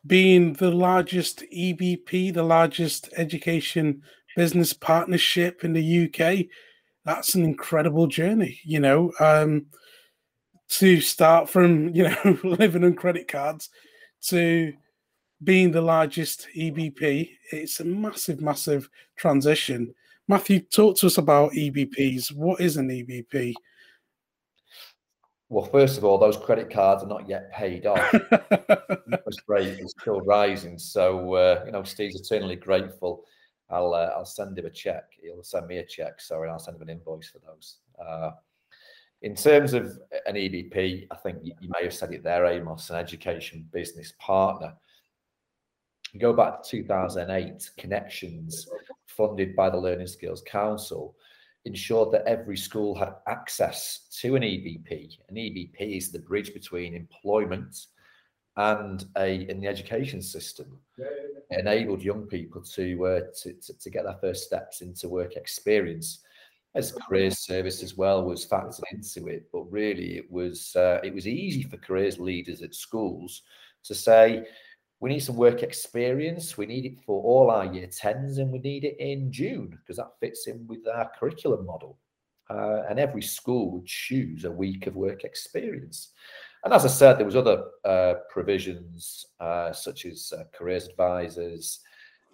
being 0.05 0.53
the 0.53 0.71
largest 0.71 1.43
EBP, 1.55 2.33
the 2.33 2.43
largest 2.43 3.09
education 3.15 4.01
business 4.35 4.73
partnership 4.73 5.63
in 5.63 5.73
the 5.73 6.05
UK. 6.05 6.45
That's 7.05 7.35
an 7.35 7.43
incredible 7.43 8.07
journey, 8.07 8.59
you 8.63 8.79
know. 8.79 9.11
Um, 9.19 9.67
to 10.69 11.01
start 11.01 11.49
from, 11.49 11.89
you 11.95 12.03
know, 12.03 12.39
living 12.43 12.83
on 12.83 12.95
credit 12.95 13.27
cards 13.27 13.69
to 14.23 14.73
being 15.43 15.71
the 15.71 15.81
largest 15.81 16.47
EBP, 16.55 17.29
it's 17.51 17.79
a 17.79 17.85
massive, 17.85 18.41
massive 18.41 18.89
transition. 19.17 19.93
Matthew, 20.27 20.61
talk 20.61 20.97
to 20.97 21.07
us 21.07 21.17
about 21.17 21.51
EBPs. 21.51 22.33
What 22.33 22.61
is 22.61 22.77
an 22.77 22.89
EBP? 22.89 23.53
Well, 25.49 25.65
first 25.65 25.97
of 25.97 26.03
all, 26.03 26.17
those 26.17 26.37
credit 26.37 26.71
cards 26.71 27.03
are 27.03 27.07
not 27.07 27.27
yet 27.27 27.51
paid 27.51 27.85
off. 27.85 28.13
interest 29.11 29.41
rate 29.47 29.79
is 29.79 29.93
still 29.99 30.21
rising, 30.21 30.77
so 30.77 31.33
uh, 31.35 31.63
you 31.65 31.71
know 31.71 31.83
Steve's 31.83 32.15
eternally 32.15 32.55
grateful. 32.55 33.23
I'll 33.69 33.93
uh, 33.93 34.11
I'll 34.15 34.25
send 34.25 34.57
him 34.57 34.65
a 34.65 34.69
check. 34.69 35.03
He'll 35.21 35.43
send 35.43 35.67
me 35.67 35.77
a 35.77 35.85
check. 35.85 36.21
Sorry, 36.21 36.49
I'll 36.49 36.59
send 36.59 36.77
him 36.77 36.83
an 36.83 36.89
invoice 36.89 37.29
for 37.29 37.39
those. 37.39 37.77
Uh, 38.03 38.31
in 39.21 39.35
terms 39.35 39.73
of 39.73 39.97
an 40.25 40.35
EBP, 40.35 41.07
I 41.09 41.15
think 41.15 41.39
you, 41.43 41.53
you, 41.61 41.69
may 41.69 41.83
have 41.83 41.93
said 41.93 42.11
it 42.11 42.23
there, 42.23 42.45
Amos, 42.45 42.89
an 42.89 42.97
education 42.97 43.65
business 43.71 44.13
partner. 44.19 44.73
You 46.11 46.19
go 46.19 46.33
back 46.33 46.61
to 46.63 46.69
2008, 46.69 47.71
Connexions, 47.77 48.67
funded 49.05 49.55
by 49.55 49.69
the 49.69 49.77
Learning 49.77 50.07
Skills 50.07 50.43
Council, 50.45 51.15
ensured 51.65 52.11
that 52.11 52.27
every 52.27 52.57
school 52.57 52.95
had 52.95 53.15
access 53.27 54.07
to 54.21 54.35
an 54.35 54.43
EBP. 54.43 55.17
An 55.29 55.35
EBP 55.35 55.97
is 55.97 56.11
the 56.11 56.19
bridge 56.19 56.53
between 56.53 56.93
employment 56.93 57.85
and 58.57 59.05
a 59.17 59.49
in 59.49 59.59
the 59.59 59.67
education 59.67 60.21
system. 60.21 60.79
It 60.97 61.59
enabled 61.59 62.03
young 62.03 62.23
people 62.27 62.61
to, 62.61 63.05
uh, 63.05 63.19
to, 63.41 63.53
to, 63.53 63.79
to 63.79 63.89
get 63.89 64.03
their 64.03 64.17
first 64.21 64.43
steps 64.43 64.81
into 64.81 65.09
work 65.09 65.35
experience. 65.35 66.19
As 66.75 66.91
career 66.91 67.29
service 67.29 67.83
as 67.83 67.95
well 67.95 68.23
was 68.23 68.47
factored 68.47 68.81
into 68.91 69.27
it, 69.27 69.47
but 69.53 69.71
really 69.71 70.17
it 70.17 70.31
was 70.31 70.75
uh, 70.75 70.99
it 71.03 71.13
was 71.13 71.27
easy 71.27 71.63
for 71.63 71.77
careers 71.77 72.19
leaders 72.19 72.63
at 72.63 72.73
schools 72.73 73.43
to 73.83 73.93
say, 73.93 74.45
we 75.03 75.09
need 75.09 75.19
some 75.19 75.35
work 75.35 75.63
experience. 75.63 76.57
We 76.57 76.65
need 76.65 76.85
it 76.85 77.01
for 77.05 77.21
all 77.21 77.51
our 77.51 77.65
year 77.65 77.87
10s 77.87 78.37
and 78.37 78.49
we 78.49 78.59
need 78.59 78.85
it 78.85 78.95
in 78.99 79.33
June 79.33 79.77
because 79.81 79.97
that 79.97 80.17
fits 80.21 80.47
in 80.47 80.65
with 80.65 80.87
our 80.87 81.11
curriculum 81.19 81.65
model. 81.65 81.99
Uh, 82.49 82.83
and 82.89 82.97
every 82.97 83.21
school 83.21 83.69
would 83.71 83.85
choose 83.85 84.45
a 84.45 84.51
week 84.51 84.87
of 84.87 84.95
work 84.95 85.25
experience. 85.25 86.13
And 86.63 86.73
as 86.73 86.85
I 86.85 86.87
said, 86.87 87.17
there 87.17 87.25
was 87.25 87.35
other 87.35 87.65
uh, 87.83 88.13
provisions 88.29 89.25
uh, 89.41 89.73
such 89.73 90.05
as 90.05 90.31
uh, 90.31 90.45
careers 90.57 90.87
advisors, 90.87 91.81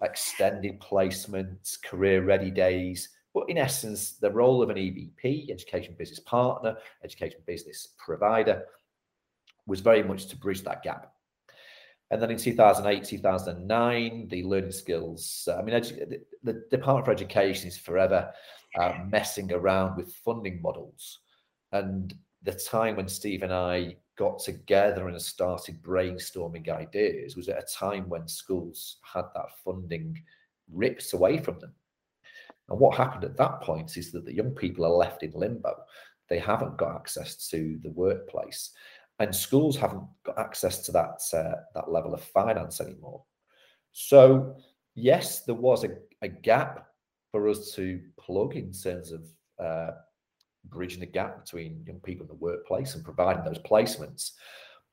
extended 0.04 0.78
placements, 0.78 1.76
career 1.82 2.22
ready 2.22 2.52
days. 2.52 3.08
But 3.34 3.50
in 3.50 3.58
essence, 3.58 4.12
the 4.12 4.30
role 4.30 4.62
of 4.62 4.70
an 4.70 4.76
EBP, 4.76 5.50
education 5.50 5.96
business 5.98 6.20
partner, 6.20 6.76
education 7.02 7.40
business 7.48 7.88
provider, 7.98 8.62
was 9.66 9.80
very 9.80 10.04
much 10.04 10.26
to 10.26 10.36
bridge 10.36 10.62
that 10.62 10.84
gap 10.84 11.12
and 12.10 12.20
then 12.20 12.30
in 12.30 12.38
2008, 12.38 13.04
2009, 13.04 14.28
the 14.28 14.42
learning 14.42 14.72
skills. 14.72 15.48
Uh, 15.50 15.56
I 15.56 15.62
mean, 15.62 15.74
edu- 15.76 16.20
the 16.42 16.64
Department 16.70 17.04
for 17.04 17.12
Education 17.12 17.68
is 17.68 17.78
forever 17.78 18.32
uh, 18.78 18.94
messing 19.06 19.52
around 19.52 19.96
with 19.96 20.12
funding 20.24 20.60
models. 20.60 21.20
And 21.72 22.12
the 22.42 22.52
time 22.52 22.96
when 22.96 23.08
Steve 23.08 23.44
and 23.44 23.52
I 23.52 23.96
got 24.18 24.40
together 24.40 25.08
and 25.08 25.22
started 25.22 25.82
brainstorming 25.82 26.68
ideas 26.68 27.36
was 27.36 27.48
at 27.48 27.62
a 27.62 27.74
time 27.74 28.08
when 28.08 28.26
schools 28.26 28.96
had 29.02 29.26
that 29.34 29.50
funding 29.64 30.20
ripped 30.72 31.12
away 31.12 31.38
from 31.38 31.58
them. 31.60 31.72
And 32.68 32.78
what 32.78 32.96
happened 32.96 33.24
at 33.24 33.36
that 33.36 33.60
point 33.60 33.96
is 33.96 34.10
that 34.12 34.24
the 34.24 34.34
young 34.34 34.50
people 34.50 34.84
are 34.84 34.90
left 34.90 35.22
in 35.22 35.32
limbo. 35.32 35.74
they 36.28 36.38
haven't 36.38 36.76
got 36.76 36.94
access 36.94 37.48
to 37.48 37.78
the 37.82 37.90
workplace, 37.90 38.70
and 39.20 39.34
schools 39.34 39.76
haven't 39.76 40.02
got 40.24 40.38
access 40.38 40.80
to 40.86 40.92
that 40.92 41.20
uh, 41.32 41.60
that 41.74 41.90
level 41.90 42.14
of 42.14 42.22
finance 42.22 42.80
anymore. 42.80 43.22
So 43.92 44.56
yes, 44.94 45.44
there 45.44 45.54
was 45.54 45.84
a, 45.84 45.90
a 46.22 46.28
gap 46.28 46.88
for 47.30 47.48
us 47.48 47.72
to 47.76 48.00
plug 48.18 48.56
in 48.56 48.72
terms 48.72 49.12
of 49.12 49.22
uh, 49.64 49.90
bridging 50.64 51.00
the 51.00 51.06
gap 51.06 51.44
between 51.44 51.84
young 51.86 52.00
people 52.00 52.24
in 52.24 52.28
the 52.28 52.34
workplace 52.34 52.94
and 52.94 53.04
providing 53.04 53.44
those 53.44 53.58
placements. 53.58 54.32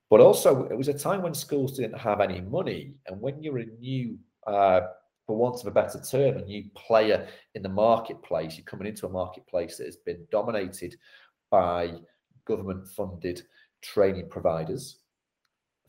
But 0.09 0.21
also, 0.21 0.65
it 0.65 0.77
was 0.77 0.87
a 0.87 0.97
time 0.97 1.21
when 1.21 1.33
schools 1.33 1.77
didn't 1.77 1.99
have 1.99 2.21
any 2.21 2.39
money, 2.41 2.93
and 3.07 3.19
when 3.19 3.43
you're 3.43 3.59
a 3.59 3.65
new, 3.65 4.17
uh, 4.45 4.81
for 5.25 5.35
want 5.35 5.59
of 5.59 5.67
a 5.67 5.71
better 5.71 5.99
term, 5.99 6.37
a 6.37 6.45
new 6.45 6.63
player 6.75 7.27
in 7.55 7.61
the 7.61 7.69
marketplace, 7.69 8.55
you're 8.55 8.63
coming 8.63 8.87
into 8.87 9.05
a 9.05 9.09
marketplace 9.09 9.77
that 9.77 9.85
has 9.85 9.97
been 9.97 10.25
dominated 10.31 10.95
by 11.51 11.91
government-funded 12.45 13.41
training 13.81 14.29
providers. 14.29 14.97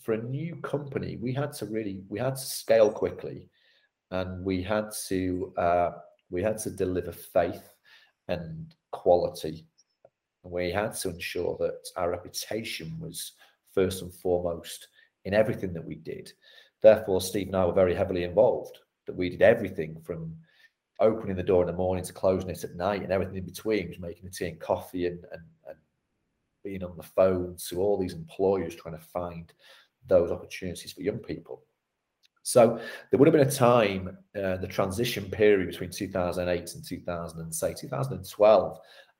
For 0.00 0.14
a 0.14 0.22
new 0.22 0.56
company, 0.56 1.16
we 1.16 1.32
had 1.32 1.52
to 1.54 1.66
really 1.66 2.02
we 2.08 2.18
had 2.18 2.36
to 2.36 2.42
scale 2.42 2.90
quickly, 2.90 3.48
and 4.10 4.44
we 4.44 4.62
had 4.62 4.90
to 5.08 5.52
uh, 5.56 5.90
we 6.30 6.42
had 6.42 6.58
to 6.58 6.70
deliver 6.70 7.12
faith 7.12 7.74
and 8.28 8.74
quality. 8.92 9.66
And 10.44 10.52
we 10.52 10.70
had 10.70 10.94
to 10.94 11.10
ensure 11.10 11.56
that 11.60 11.80
our 11.96 12.10
reputation 12.10 12.96
was 13.00 13.32
first 13.74 14.02
and 14.02 14.12
foremost 14.14 14.88
in 15.24 15.34
everything 15.34 15.72
that 15.74 15.84
we 15.84 15.96
did. 15.96 16.32
Therefore, 16.80 17.20
Steve 17.20 17.48
and 17.48 17.56
I 17.56 17.66
were 17.66 17.72
very 17.72 17.94
heavily 17.94 18.24
involved, 18.24 18.78
that 19.06 19.16
we 19.16 19.30
did 19.30 19.42
everything 19.42 20.00
from 20.04 20.34
opening 21.00 21.36
the 21.36 21.42
door 21.42 21.62
in 21.62 21.66
the 21.66 21.72
morning 21.72 22.04
to 22.04 22.12
closing 22.12 22.50
it 22.50 22.64
at 22.64 22.76
night 22.76 23.02
and 23.02 23.12
everything 23.12 23.36
in 23.36 23.44
between, 23.44 23.88
was 23.88 23.98
making 23.98 24.24
the 24.24 24.30
tea 24.30 24.48
and 24.48 24.60
coffee 24.60 25.06
and, 25.06 25.18
and, 25.32 25.42
and 25.68 25.76
being 26.68 26.84
on 26.84 26.96
the 26.98 27.02
phone 27.02 27.56
to 27.68 27.80
all 27.80 27.98
these 27.98 28.12
employers 28.12 28.74
trying 28.74 28.96
to 28.96 29.04
find 29.04 29.52
those 30.06 30.30
opportunities 30.30 30.92
for 30.92 31.00
young 31.00 31.18
people. 31.18 31.62
So 32.42 32.78
there 33.10 33.18
would 33.18 33.26
have 33.26 33.32
been 33.32 33.48
a 33.48 33.50
time, 33.50 34.16
uh, 34.36 34.56
the 34.58 34.66
transition 34.66 35.24
period 35.30 35.70
between 35.70 35.90
2008 35.90 36.74
and 36.74 36.84
2000, 36.84 37.52
say 37.52 37.74
2012, 37.74 38.78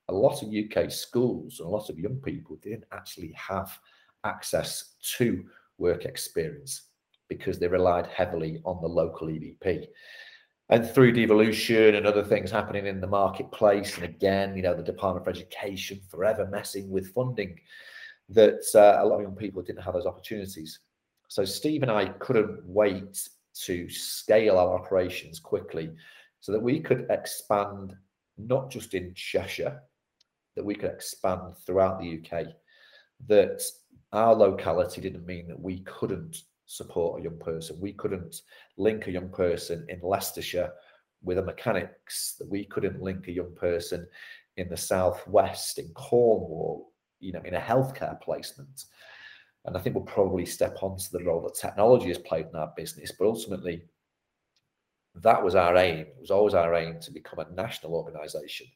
a 0.09 0.13
lot 0.13 0.43
of 0.43 0.49
UK 0.53 0.91
schools 0.91 1.59
and 1.59 1.67
a 1.67 1.71
lot 1.71 1.89
of 1.89 1.99
young 1.99 2.17
people 2.17 2.55
didn't 2.61 2.85
actually 2.91 3.33
have 3.33 3.77
access 4.23 4.95
to 5.17 5.43
work 5.77 6.05
experience 6.05 6.83
because 7.29 7.57
they 7.57 7.67
relied 7.67 8.07
heavily 8.07 8.61
on 8.65 8.81
the 8.81 8.87
local 8.87 9.27
EBP. 9.27 9.85
And 10.71 10.87
through 10.87 11.13
devolution 11.13 11.95
and 11.95 12.05
other 12.05 12.23
things 12.23 12.51
happening 12.51 12.85
in 12.85 13.01
the 13.01 13.07
marketplace, 13.07 13.95
and 13.95 14.05
again, 14.05 14.55
you 14.55 14.61
know, 14.61 14.75
the 14.75 14.83
Department 14.83 15.25
for 15.25 15.31
Education 15.31 15.99
forever 16.09 16.47
messing 16.47 16.89
with 16.89 17.11
funding, 17.13 17.59
that 18.29 18.61
uh, 18.75 19.03
a 19.03 19.05
lot 19.05 19.15
of 19.15 19.21
young 19.23 19.35
people 19.35 19.63
didn't 19.63 19.81
have 19.81 19.95
those 19.95 20.05
opportunities. 20.05 20.79
So 21.27 21.43
Steve 21.43 21.81
and 21.81 21.91
I 21.91 22.05
couldn't 22.05 22.63
wait 22.65 23.27
to 23.65 23.89
scale 23.89 24.57
our 24.57 24.75
operations 24.75 25.39
quickly 25.39 25.89
so 26.39 26.51
that 26.51 26.61
we 26.61 26.79
could 26.79 27.07
expand 27.09 27.95
not 28.37 28.69
just 28.69 28.93
in 28.93 29.13
Cheshire, 29.15 29.81
that 30.55 30.63
we 30.63 30.75
could 30.75 30.91
expand 30.91 31.57
throughout 31.65 31.99
the 31.99 32.19
UK, 32.19 32.47
that 33.27 33.61
our 34.13 34.35
locality 34.35 35.01
didn't 35.01 35.25
mean 35.25 35.47
that 35.47 35.59
we 35.59 35.79
couldn't 35.81 36.43
support 36.69 37.19
a 37.19 37.23
young 37.23 37.39
person. 37.39 37.79
We 37.79 37.93
couldn't 37.93 38.43
link 38.77 39.07
a 39.07 39.11
young 39.11 39.29
person 39.29 39.85
in 39.89 39.99
Leicestershire 40.03 40.71
with 41.23 41.39
a 41.39 41.41
mechanics, 41.41 42.35
that 42.37 42.47
we 42.47 42.63
couldn't 42.65 43.01
link 43.01 43.27
a 43.27 43.31
young 43.31 43.55
person 43.55 44.07
in 44.57 44.69
the 44.69 44.77
southwest, 44.77 45.79
in 45.79 45.89
Cornwall, 45.95 46.91
you 47.19 47.33
know, 47.33 47.41
in 47.43 47.55
a 47.55 47.59
healthcare 47.59 48.21
placement. 48.21 48.85
And 49.65 49.75
I 49.75 49.79
think 49.79 49.95
we'll 49.95 50.05
probably 50.05 50.45
step 50.45 50.77
onto 50.81 51.05
the 51.11 51.23
role 51.23 51.41
that 51.41 51.55
technology 51.55 52.09
has 52.09 52.19
played 52.19 52.45
in 52.45 52.55
our 52.55 52.71
business. 52.77 53.11
But 53.17 53.25
ultimately, 53.25 53.81
that 55.15 55.43
was 55.43 55.55
our 55.55 55.75
aim. 55.75 56.01
It 56.01 56.17
was 56.21 56.31
always 56.31 56.53
our 56.53 56.75
aim 56.75 56.99
to 57.01 57.11
become 57.11 57.39
a 57.39 57.51
national 57.55 57.95
organisation, 57.95 58.67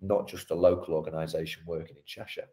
not 0.00 0.28
just 0.28 0.52
a 0.52 0.54
local 0.54 0.94
organisation 0.94 1.64
working 1.66 1.96
in 1.96 2.02
Cheshire. 2.06 2.46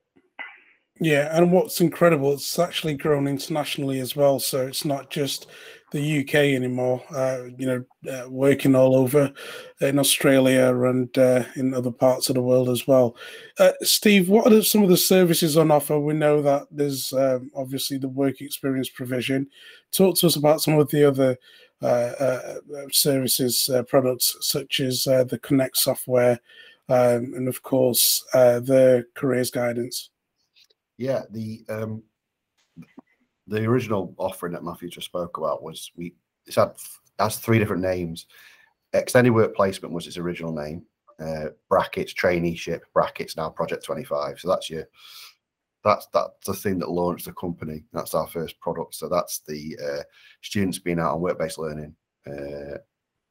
Yeah, 0.99 1.29
and 1.31 1.51
what's 1.51 1.79
incredible, 1.79 2.33
it's 2.33 2.57
actually 2.57 2.95
grown 2.95 3.27
internationally 3.27 3.99
as 3.99 4.15
well. 4.15 4.39
So 4.39 4.65
it's 4.65 4.83
not 4.83 5.11
just 5.11 5.45
the 5.91 6.21
UK 6.21 6.35
anymore. 6.35 7.03
Uh, 7.13 7.45
you 7.57 7.67
know, 7.67 8.11
uh, 8.11 8.29
working 8.29 8.75
all 8.75 8.95
over 8.95 9.31
in 9.79 9.99
Australia 9.99 10.73
and 10.85 11.15
uh, 11.17 11.43
in 11.55 11.73
other 11.73 11.91
parts 11.91 12.29
of 12.29 12.35
the 12.35 12.41
world 12.41 12.69
as 12.69 12.87
well. 12.87 13.15
Uh, 13.59 13.73
Steve, 13.81 14.27
what 14.27 14.51
are 14.51 14.63
some 14.63 14.81
of 14.81 14.89
the 14.89 14.97
services 14.97 15.55
on 15.55 15.69
offer? 15.69 15.99
We 15.99 16.13
know 16.13 16.41
that 16.41 16.63
there's 16.71 17.13
um, 17.13 17.51
obviously 17.55 17.97
the 17.99 18.09
work 18.09 18.41
experience 18.41 18.89
provision. 18.89 19.47
Talk 19.91 20.17
to 20.17 20.27
us 20.27 20.35
about 20.35 20.61
some 20.61 20.79
of 20.79 20.89
the 20.89 21.07
other 21.07 21.37
uh, 21.81 21.85
uh, 21.85 22.55
services, 22.91 23.69
products 23.87 24.35
such 24.41 24.79
as 24.79 25.03
the 25.03 25.39
Connect 25.43 25.77
software, 25.77 26.39
um, 26.89 27.33
and 27.35 27.47
of 27.47 27.61
course 27.61 28.25
the 28.33 29.05
careers 29.13 29.51
guidance. 29.51 30.09
Yeah, 30.97 31.23
the 31.29 31.63
um, 31.69 32.03
the 33.47 33.63
original 33.65 34.13
offering 34.17 34.53
that 34.53 34.63
Matthew 34.63 34.89
just 34.89 35.07
spoke 35.07 35.37
about 35.37 35.63
was 35.63 35.91
we 35.95 36.15
it's 36.45 36.55
had 36.55 36.71
has 37.19 37.37
three 37.37 37.59
different 37.59 37.81
names. 37.81 38.25
Extended 38.93 39.31
work 39.31 39.55
placement 39.55 39.93
was 39.93 40.07
its 40.07 40.17
original 40.17 40.51
name. 40.51 40.83
Uh, 41.19 41.49
brackets 41.67 42.13
traineeship 42.13 42.81
brackets 42.93 43.35
now 43.35 43.49
project 43.49 43.83
25 43.83 44.39
so 44.39 44.47
that's 44.47 44.69
your 44.69 44.83
that's 45.83 46.05
that's 46.13 46.45
the 46.45 46.53
thing 46.53 46.77
that 46.77 46.91
launched 46.91 47.25
the 47.25 47.33
company 47.33 47.83
that's 47.91 48.13
our 48.13 48.27
first 48.27 48.59
product 48.59 48.93
so 48.93 49.09
that's 49.09 49.39
the 49.47 49.75
uh, 49.83 50.03
students 50.43 50.77
being 50.77 50.99
out 50.99 51.15
on 51.15 51.19
work-based 51.19 51.57
learning 51.57 51.95
uh, 52.27 52.77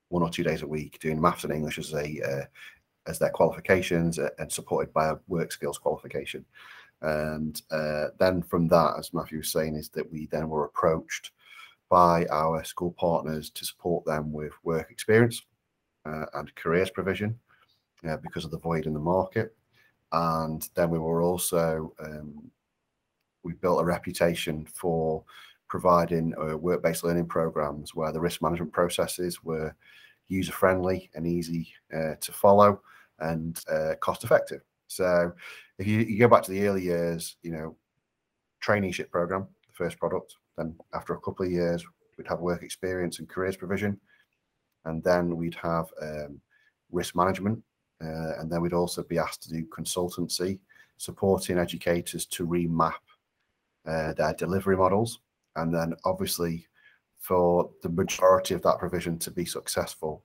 one 0.09 0.21
or 0.21 0.29
two 0.29 0.43
days 0.43 0.63
a 0.63 0.67
week 0.67 0.99
doing 0.99 1.21
maths 1.21 1.45
and 1.45 1.53
english 1.53 1.79
as 1.79 1.95
a 1.95 2.21
uh, 2.29 2.45
as 3.07 3.21
their 3.21 3.31
qualifications 3.31 4.19
uh, 4.19 4.31
and 4.41 4.51
supported 4.51 4.93
by 4.93 5.11
a 5.11 5.17
work 5.29 5.53
skills 5.53 5.79
qualification 5.79 6.45
and 7.03 7.61
uh, 7.71 8.07
then 8.19 8.43
from 8.43 8.69
that, 8.69 8.95
as 8.99 9.13
Matthew 9.13 9.39
was 9.39 9.53
saying, 9.53 9.77
is 9.77 9.89
that 9.91 10.11
we 10.11 10.27
then 10.27 10.49
were 10.49 10.65
approached 10.65 11.33
by 11.89 12.27
our 12.31 12.65
school 12.65 12.93
partners 12.93 13.51
to 13.51 13.65
support 13.65 14.05
them 14.05 14.33
with 14.33 14.53
work 14.65 14.91
experience 14.91 15.43
uh, 16.05 16.27
and 16.35 16.55
careers 16.55 16.91
provision 16.91 17.39
uh, 18.09 18.17
because 18.17 18.45
of 18.45 18.51
the 18.51 18.59
void 18.59 18.87
in 18.87 18.95
the 18.95 18.99
market. 19.01 19.55
And 20.13 20.69
then 20.75 20.91
we 20.91 20.99
were 20.99 21.23
also, 21.23 21.93
um, 22.01 22.51
we 23.43 23.53
built 23.55 23.81
a 23.81 23.85
reputation 23.85 24.67
for 24.73 25.23
providing 25.69 26.35
uh, 26.39 26.57
work-based 26.57 27.05
learning 27.05 27.27
programs 27.27 27.95
where 27.95 28.13
the 28.13 28.21
risk 28.21 28.41
management 28.41 28.73
processes 28.73 29.43
were 29.43 29.75
user-friendly 30.29 31.11
and 31.15 31.27
easy 31.27 31.73
uh, 31.95 32.15
to 32.21 32.33
follow 32.33 32.81
and 33.19 33.61
uh, 33.71 33.95
cost-effective. 34.01 34.63
So 34.89 35.33
if 35.79 35.87
you, 35.87 36.01
you 36.01 36.19
go 36.19 36.29
back 36.29 36.43
to 36.45 36.51
the 36.51 36.67
early 36.67 36.83
years, 36.83 37.37
you 37.43 37.53
know, 37.53 37.77
traineeship 38.65 39.11
program, 39.11 39.47
the 39.67 39.75
first 39.75 39.99
product, 39.99 40.37
then 40.57 40.75
after 40.95 41.15
a 41.15 41.21
couple 41.21 41.45
of 41.45 41.53
years, 41.53 41.85
we'd 42.17 42.29
have 42.29 42.41
work 42.41 42.63
experience 42.63 43.19
and 43.19 43.29
careers 43.29 43.57
provision. 43.57 44.01
And 44.85 45.03
then 45.03 45.37
we'd 45.37 45.57
have 45.57 45.87
um, 46.01 46.41
risk 46.91 47.15
management. 47.17 47.63
Uh, 48.03 48.39
and 48.39 48.51
then 48.51 48.61
we'd 48.61 48.73
also 48.73 49.03
be 49.03 49.19
asked 49.19 49.43
to 49.43 49.51
do 49.51 49.65
consultancy, 49.67 50.59
supporting 50.99 51.59
educators 51.59 52.27
to 52.27 52.47
remap 52.47 52.95
uh, 53.87 54.13
their 54.15 54.35
delivery 54.35 54.77
models. 54.77 55.21
And 55.57 55.75
then 55.75 55.95
obviously 56.05 56.67
for 57.19 57.71
the 57.83 57.89
majority 57.89 58.55
of 58.55 58.63
that 58.63 58.79
provision 58.79 59.19
to 59.19 59.31
be 59.31 59.45
successful, 59.45 60.23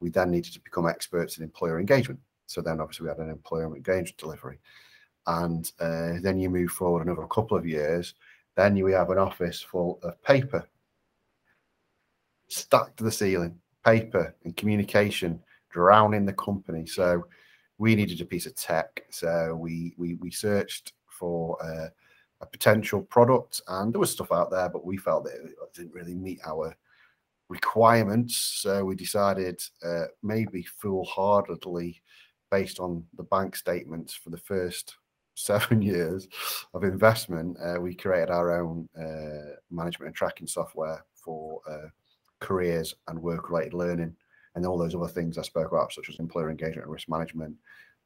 we 0.00 0.10
then 0.10 0.30
needed 0.30 0.52
to 0.52 0.60
become 0.60 0.86
experts 0.86 1.38
in 1.38 1.44
employer 1.44 1.78
engagement. 1.78 2.20
So 2.52 2.60
then 2.60 2.80
obviously 2.80 3.04
we 3.04 3.10
had 3.10 3.18
an 3.18 3.30
employment 3.30 3.76
engagement 3.76 4.18
delivery 4.18 4.58
and 5.26 5.70
uh, 5.80 6.14
then 6.20 6.38
you 6.38 6.50
move 6.50 6.70
forward 6.70 7.06
another 7.06 7.26
couple 7.26 7.56
of 7.56 7.66
years, 7.66 8.14
then 8.56 8.76
you 8.76 8.86
have 8.86 9.10
an 9.10 9.18
office 9.18 9.60
full 9.60 9.98
of 10.02 10.20
paper 10.22 10.66
stuck 12.48 12.94
to 12.96 13.04
the 13.04 13.10
ceiling, 13.10 13.58
paper 13.84 14.34
and 14.44 14.56
communication 14.56 15.40
drowning 15.70 16.26
the 16.26 16.32
company. 16.34 16.86
So 16.86 17.24
we 17.78 17.94
needed 17.94 18.20
a 18.20 18.26
piece 18.26 18.46
of 18.46 18.54
tech. 18.54 19.04
So 19.10 19.56
we 19.58 19.94
we 19.96 20.14
we 20.14 20.30
searched 20.30 20.92
for 21.08 21.62
uh, 21.64 21.88
a 22.40 22.46
potential 22.46 23.02
product, 23.02 23.60
and 23.68 23.92
there 23.92 24.00
was 24.00 24.10
stuff 24.10 24.32
out 24.32 24.50
there, 24.50 24.68
but 24.68 24.84
we 24.84 24.96
felt 24.96 25.24
that 25.24 25.34
it 25.34 25.74
didn't 25.74 25.94
really 25.94 26.14
meet 26.14 26.40
our 26.44 26.76
requirements. 27.48 28.36
So 28.36 28.84
we 28.84 28.94
decided 28.94 29.60
uh, 29.84 30.06
maybe 30.22 30.62
foolhardily, 30.62 32.02
based 32.52 32.78
on 32.78 33.02
the 33.16 33.22
bank 33.24 33.56
statements 33.56 34.12
for 34.12 34.28
the 34.28 34.36
first 34.36 34.96
seven 35.34 35.80
years 35.80 36.28
of 36.74 36.84
investment, 36.84 37.56
uh, 37.64 37.80
we 37.80 37.94
created 37.94 38.30
our 38.30 38.60
own 38.60 38.86
uh, 38.96 39.56
management 39.70 40.08
and 40.08 40.14
tracking 40.14 40.46
software 40.46 41.02
for 41.14 41.60
uh, 41.68 41.88
careers 42.38 42.94
and 43.08 43.18
work 43.18 43.48
related 43.48 43.72
learning 43.72 44.14
and 44.54 44.66
all 44.66 44.76
those 44.76 44.94
other 44.94 45.08
things 45.08 45.38
I 45.38 45.42
spoke 45.42 45.72
about, 45.72 45.92
such 45.92 46.10
as 46.10 46.18
employer 46.18 46.50
engagement 46.50 46.84
and 46.84 46.92
risk 46.92 47.08
management. 47.08 47.56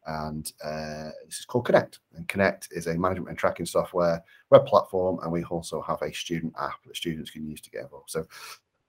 and 0.07 0.53
uh, 0.65 1.11
this 1.25 1.41
is 1.41 1.45
called 1.45 1.67
Connect. 1.67 1.99
And 2.15 2.29
Connect 2.29 2.69
is 2.71 2.87
a 2.87 2.95
management 2.95 3.31
and 3.31 3.39
tracking 3.39 3.67
software 3.67 4.23
web 4.51 4.65
platform, 4.65 5.19
and 5.25 5.33
we 5.33 5.43
also 5.43 5.83
have 5.83 6.01
a 6.03 6.15
student 6.15 6.55
app 6.61 6.81
that 6.87 6.97
students 6.97 7.33
can 7.33 7.45
use 7.45 7.61
to 7.63 7.71
get 7.71 7.83
involved. 7.83 8.11
So, 8.11 8.25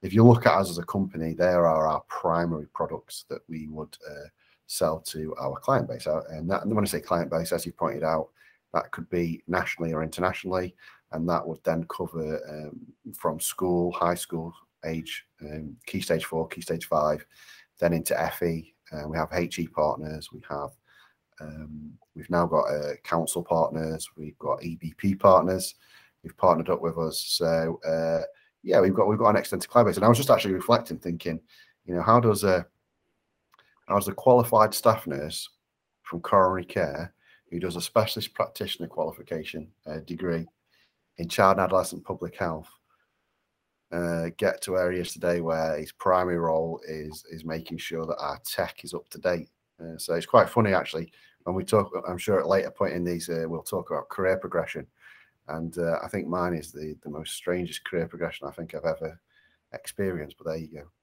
if 0.03 0.13
you 0.13 0.23
look 0.23 0.45
at 0.45 0.53
us 0.53 0.69
as 0.69 0.77
a 0.77 0.83
company, 0.83 1.33
there 1.33 1.65
are 1.65 1.87
our 1.87 2.01
primary 2.01 2.67
products 2.67 3.25
that 3.29 3.41
we 3.49 3.67
would 3.67 3.97
uh, 4.07 4.27
sell 4.67 4.99
to 4.99 5.35
our 5.39 5.57
client 5.59 5.87
base. 5.87 6.07
Uh, 6.07 6.21
and, 6.29 6.49
that, 6.49 6.65
when 6.67 6.83
I 6.83 6.87
say 6.87 6.99
client 6.99 7.31
base, 7.31 7.51
as 7.51 7.65
you 7.65 7.71
pointed 7.71 8.03
out, 8.03 8.29
that 8.73 8.91
could 8.91 9.09
be 9.09 9.41
nationally 9.47 9.93
or 9.93 10.03
internationally, 10.03 10.75
and 11.13 11.27
that 11.29 11.45
would 11.45 11.63
then 11.63 11.85
cover 11.89 12.39
um, 12.49 12.79
from 13.15 13.39
school, 13.39 13.91
high 13.93 14.15
school 14.15 14.53
age, 14.85 15.25
um, 15.41 15.75
key 15.85 16.01
stage 16.01 16.25
four, 16.25 16.47
key 16.47 16.61
stage 16.61 16.85
five, 16.85 17.25
then 17.79 17.93
into 17.93 18.13
FE. 18.37 18.73
Uh, 18.91 19.07
we 19.07 19.17
have 19.17 19.31
HE 19.31 19.67
partners. 19.67 20.29
We 20.31 20.41
have 20.49 20.71
um, 21.39 21.91
we've 22.15 22.29
now 22.29 22.45
got 22.45 22.63
uh, 22.63 22.95
council 23.03 23.43
partners. 23.43 24.09
We've 24.17 24.37
got 24.39 24.61
EBP 24.61 25.19
partners. 25.19 25.75
We've 26.23 26.37
partnered 26.37 26.69
up 26.69 26.81
with 26.81 26.97
us. 26.97 27.19
So 27.19 27.79
uh, 27.87 28.25
yeah, 28.63 28.81
we've 28.81 28.93
got 28.93 29.07
we've 29.07 29.19
got 29.19 29.29
an 29.29 29.35
extensive 29.37 29.69
client 29.69 29.87
base. 29.87 29.97
And 29.97 30.05
I 30.05 30.09
was 30.09 30.17
just 30.17 30.29
actually 30.29 30.53
reflecting, 30.53 30.97
thinking, 30.97 31.39
you 31.85 31.95
know, 31.95 32.01
how 32.01 32.19
does 32.19 32.43
a 32.43 32.65
does 33.89 34.07
a 34.07 34.13
qualified 34.13 34.73
staff 34.73 35.07
nurse 35.07 35.49
from 36.03 36.21
coronary 36.21 36.65
care 36.65 37.13
who 37.49 37.59
does 37.59 37.75
a 37.75 37.81
specialist 37.81 38.33
practitioner 38.33 38.87
qualification 38.87 39.67
uh, 39.85 39.99
degree 40.05 40.45
in 41.17 41.29
child 41.29 41.57
and 41.57 41.61
adolescent 41.61 42.03
public 42.03 42.35
health 42.35 42.69
uh, 43.91 44.29
get 44.37 44.61
to 44.61 44.77
areas 44.77 45.13
today 45.13 45.41
where 45.41 45.77
his 45.77 45.91
primary 45.91 46.37
role 46.37 46.79
is 46.87 47.23
is 47.31 47.45
making 47.45 47.77
sure 47.77 48.05
that 48.05 48.19
our 48.19 48.37
tech 48.43 48.83
is 48.83 48.93
up 48.93 49.07
to 49.09 49.17
date. 49.17 49.49
Uh, 49.81 49.97
so 49.97 50.13
it's 50.13 50.25
quite 50.25 50.49
funny 50.49 50.73
actually 50.73 51.11
when 51.43 51.55
we 51.55 51.63
talk. 51.63 51.91
I'm 52.07 52.17
sure 52.17 52.39
at 52.39 52.45
a 52.45 52.49
later 52.49 52.71
point 52.71 52.93
in 52.93 53.03
these 53.03 53.29
uh, 53.29 53.45
we'll 53.47 53.63
talk 53.63 53.89
about 53.89 54.09
career 54.09 54.37
progression, 54.37 54.85
and 55.47 55.77
uh, 55.77 55.99
I 56.03 56.09
think 56.09 56.27
mine 56.27 56.53
is 56.53 56.71
the 56.71 56.95
the 57.03 57.09
most 57.09 57.33
strangest 57.33 57.85
career 57.85 58.07
progression 58.07 58.47
I 58.47 58.51
think 58.51 58.75
I've 58.75 58.83
ever 58.83 59.19
experienced. 59.73 60.35
But 60.37 60.47
there 60.47 60.57
you 60.57 60.67
go. 60.67 60.96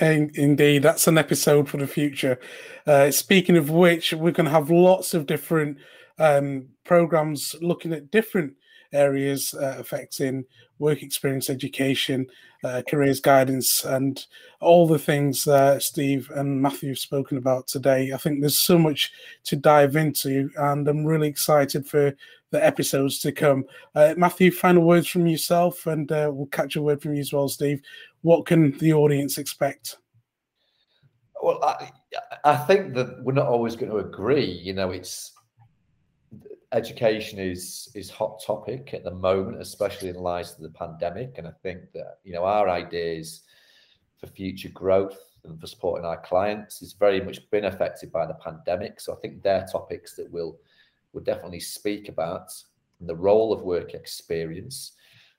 Indeed, 0.00 0.82
that's 0.82 1.06
an 1.06 1.18
episode 1.18 1.68
for 1.68 1.76
the 1.76 1.86
future. 1.86 2.40
Uh, 2.86 3.10
speaking 3.10 3.56
of 3.56 3.70
which, 3.70 4.12
we're 4.12 4.32
going 4.32 4.46
to 4.46 4.50
have 4.50 4.70
lots 4.70 5.14
of 5.14 5.26
different 5.26 5.78
um, 6.18 6.66
programs 6.84 7.54
looking 7.60 7.92
at 7.92 8.10
different 8.10 8.54
areas 8.92 9.54
uh, 9.54 9.76
affecting 9.78 10.44
work 10.78 11.02
experience 11.02 11.48
education, 11.48 12.26
uh, 12.64 12.82
careers 12.88 13.20
guidance, 13.20 13.84
and 13.84 14.26
all 14.60 14.86
the 14.86 14.98
things 14.98 15.46
Steve 15.78 16.30
and 16.34 16.60
Matthew 16.60 16.90
have 16.90 16.98
spoken 16.98 17.38
about 17.38 17.68
today. 17.68 18.12
I 18.12 18.16
think 18.16 18.40
there's 18.40 18.58
so 18.58 18.78
much 18.78 19.12
to 19.44 19.56
dive 19.56 19.94
into, 19.96 20.50
and 20.56 20.88
I'm 20.88 21.04
really 21.04 21.28
excited 21.28 21.86
for 21.86 22.14
the 22.50 22.64
episodes 22.64 23.18
to 23.18 23.32
come. 23.32 23.64
Uh, 23.94 24.14
Matthew, 24.16 24.50
final 24.50 24.84
words 24.84 25.08
from 25.08 25.26
yourself, 25.26 25.86
and 25.86 26.10
uh, 26.10 26.30
we'll 26.32 26.46
catch 26.46 26.76
a 26.76 26.82
word 26.82 27.02
from 27.02 27.14
you 27.14 27.20
as 27.20 27.32
well, 27.32 27.48
Steve. 27.48 27.82
What 28.24 28.46
can 28.46 28.70
the 28.78 28.94
audience 28.94 29.36
expect? 29.36 29.98
Well, 31.42 31.62
I, 31.62 31.90
I 32.42 32.56
think 32.56 32.94
that 32.94 33.22
we're 33.22 33.34
not 33.34 33.48
always 33.48 33.76
going 33.76 33.92
to 33.92 33.98
agree. 33.98 34.50
You 34.50 34.72
know, 34.72 34.92
it's 34.92 35.34
education 36.72 37.38
is 37.38 37.90
is 37.94 38.08
hot 38.08 38.42
topic 38.42 38.94
at 38.94 39.04
the 39.04 39.10
moment, 39.10 39.60
especially 39.60 40.08
in 40.08 40.16
light 40.16 40.46
of 40.46 40.62
the 40.62 40.70
pandemic. 40.70 41.34
And 41.36 41.46
I 41.46 41.50
think 41.62 41.92
that 41.92 42.20
you 42.24 42.32
know 42.32 42.44
our 42.44 42.70
ideas 42.70 43.42
for 44.16 44.26
future 44.28 44.70
growth 44.70 45.18
and 45.44 45.60
for 45.60 45.66
supporting 45.66 46.06
our 46.06 46.22
clients 46.22 46.80
is 46.80 46.94
very 46.94 47.20
much 47.20 47.50
been 47.50 47.66
affected 47.66 48.10
by 48.10 48.24
the 48.24 48.40
pandemic. 48.42 49.00
So 49.00 49.12
I 49.12 49.16
think 49.16 49.42
they're 49.42 49.66
topics 49.70 50.16
that 50.16 50.32
we'll 50.32 50.56
we'll 51.12 51.24
definitely 51.24 51.60
speak 51.60 52.08
about 52.08 52.48
and 53.00 53.06
the 53.06 53.16
role 53.16 53.52
of 53.52 53.60
work 53.60 53.92
experience. 53.92 54.92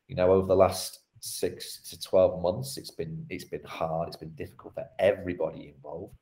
You 0.08 0.16
know, 0.16 0.32
over 0.32 0.46
the 0.46 0.56
last 0.56 1.00
six 1.26 1.80
to 1.90 2.00
twelve 2.00 2.42
months, 2.42 2.78
it's 2.78 2.92
been 2.92 3.26
it's 3.30 3.46
been 3.46 3.64
hard. 3.66 4.08
It's 4.08 4.18
been 4.18 4.36
difficult 4.36 4.76
for 4.76 4.86
everybody 5.00 5.74
involved. 5.76 6.16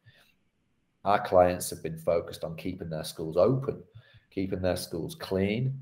Our 1.06 1.20
clients 1.20 1.70
have 1.70 1.84
been 1.84 1.98
focused 1.98 2.44
on 2.44 2.56
keeping 2.56 2.90
their 2.90 3.04
schools 3.04 3.38
open 3.38 3.84
keeping 4.34 4.62
their 4.62 4.76
schools 4.78 5.16
clean. 5.16 5.80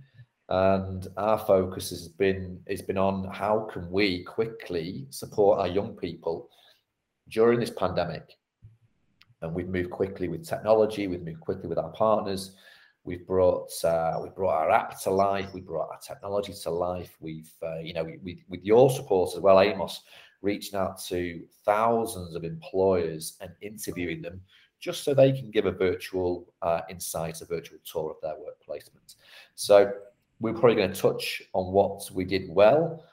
And 0.49 1.07
our 1.15 1.37
focus 1.37 1.91
has 1.91 2.09
been 2.09 2.59
has 2.69 2.81
been 2.81 2.97
on 2.97 3.23
how 3.31 3.69
can 3.71 3.89
we 3.89 4.23
quickly 4.23 5.07
support 5.09 5.59
our 5.59 5.67
young 5.67 5.93
people 5.95 6.49
during 7.29 7.59
this 7.59 7.69
pandemic. 7.69 8.37
And 9.41 9.53
we've 9.53 9.69
moved 9.69 9.91
quickly 9.91 10.27
with 10.27 10.45
technology. 10.45 11.07
We've 11.07 11.23
moved 11.23 11.39
quickly 11.39 11.69
with 11.69 11.77
our 11.77 11.91
partners. 11.91 12.55
We've 13.03 13.25
brought 13.25 13.71
uh, 13.83 14.19
we 14.21 14.29
brought 14.29 14.55
our 14.55 14.71
app 14.71 14.99
to 15.01 15.09
life. 15.09 15.49
We 15.53 15.61
brought 15.61 15.89
our 15.89 15.99
technology 15.99 16.53
to 16.63 16.69
life. 16.69 17.17
We've 17.19 17.51
uh, 17.63 17.79
you 17.79 17.93
know 17.93 18.03
we, 18.03 18.17
we, 18.23 18.43
with 18.47 18.63
your 18.63 18.89
support 18.91 19.35
as 19.35 19.41
well, 19.41 19.59
Amos, 19.59 20.01
reaching 20.41 20.79
out 20.79 21.01
to 21.05 21.41
thousands 21.65 22.35
of 22.35 22.43
employers 22.43 23.37
and 23.41 23.51
interviewing 23.61 24.21
them 24.21 24.41
just 24.79 25.03
so 25.03 25.13
they 25.13 25.31
can 25.31 25.51
give 25.51 25.67
a 25.67 25.71
virtual 25.71 26.53
uh, 26.63 26.81
insight, 26.89 27.41
a 27.41 27.45
virtual 27.45 27.77
tour 27.85 28.11
of 28.11 28.17
their 28.21 28.37
work 28.39 28.59
placement. 28.63 29.15
So 29.53 29.93
we're 30.39 30.53
probably 30.53 30.75
going 30.75 30.91
to 30.91 30.99
touch 30.99 31.41
on 31.53 31.71
what 31.71 32.09
we 32.11 32.25
did 32.25 32.49
well, 32.49 33.03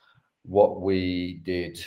what 0.42 0.81
we 0.81 1.42
did 1.44 1.79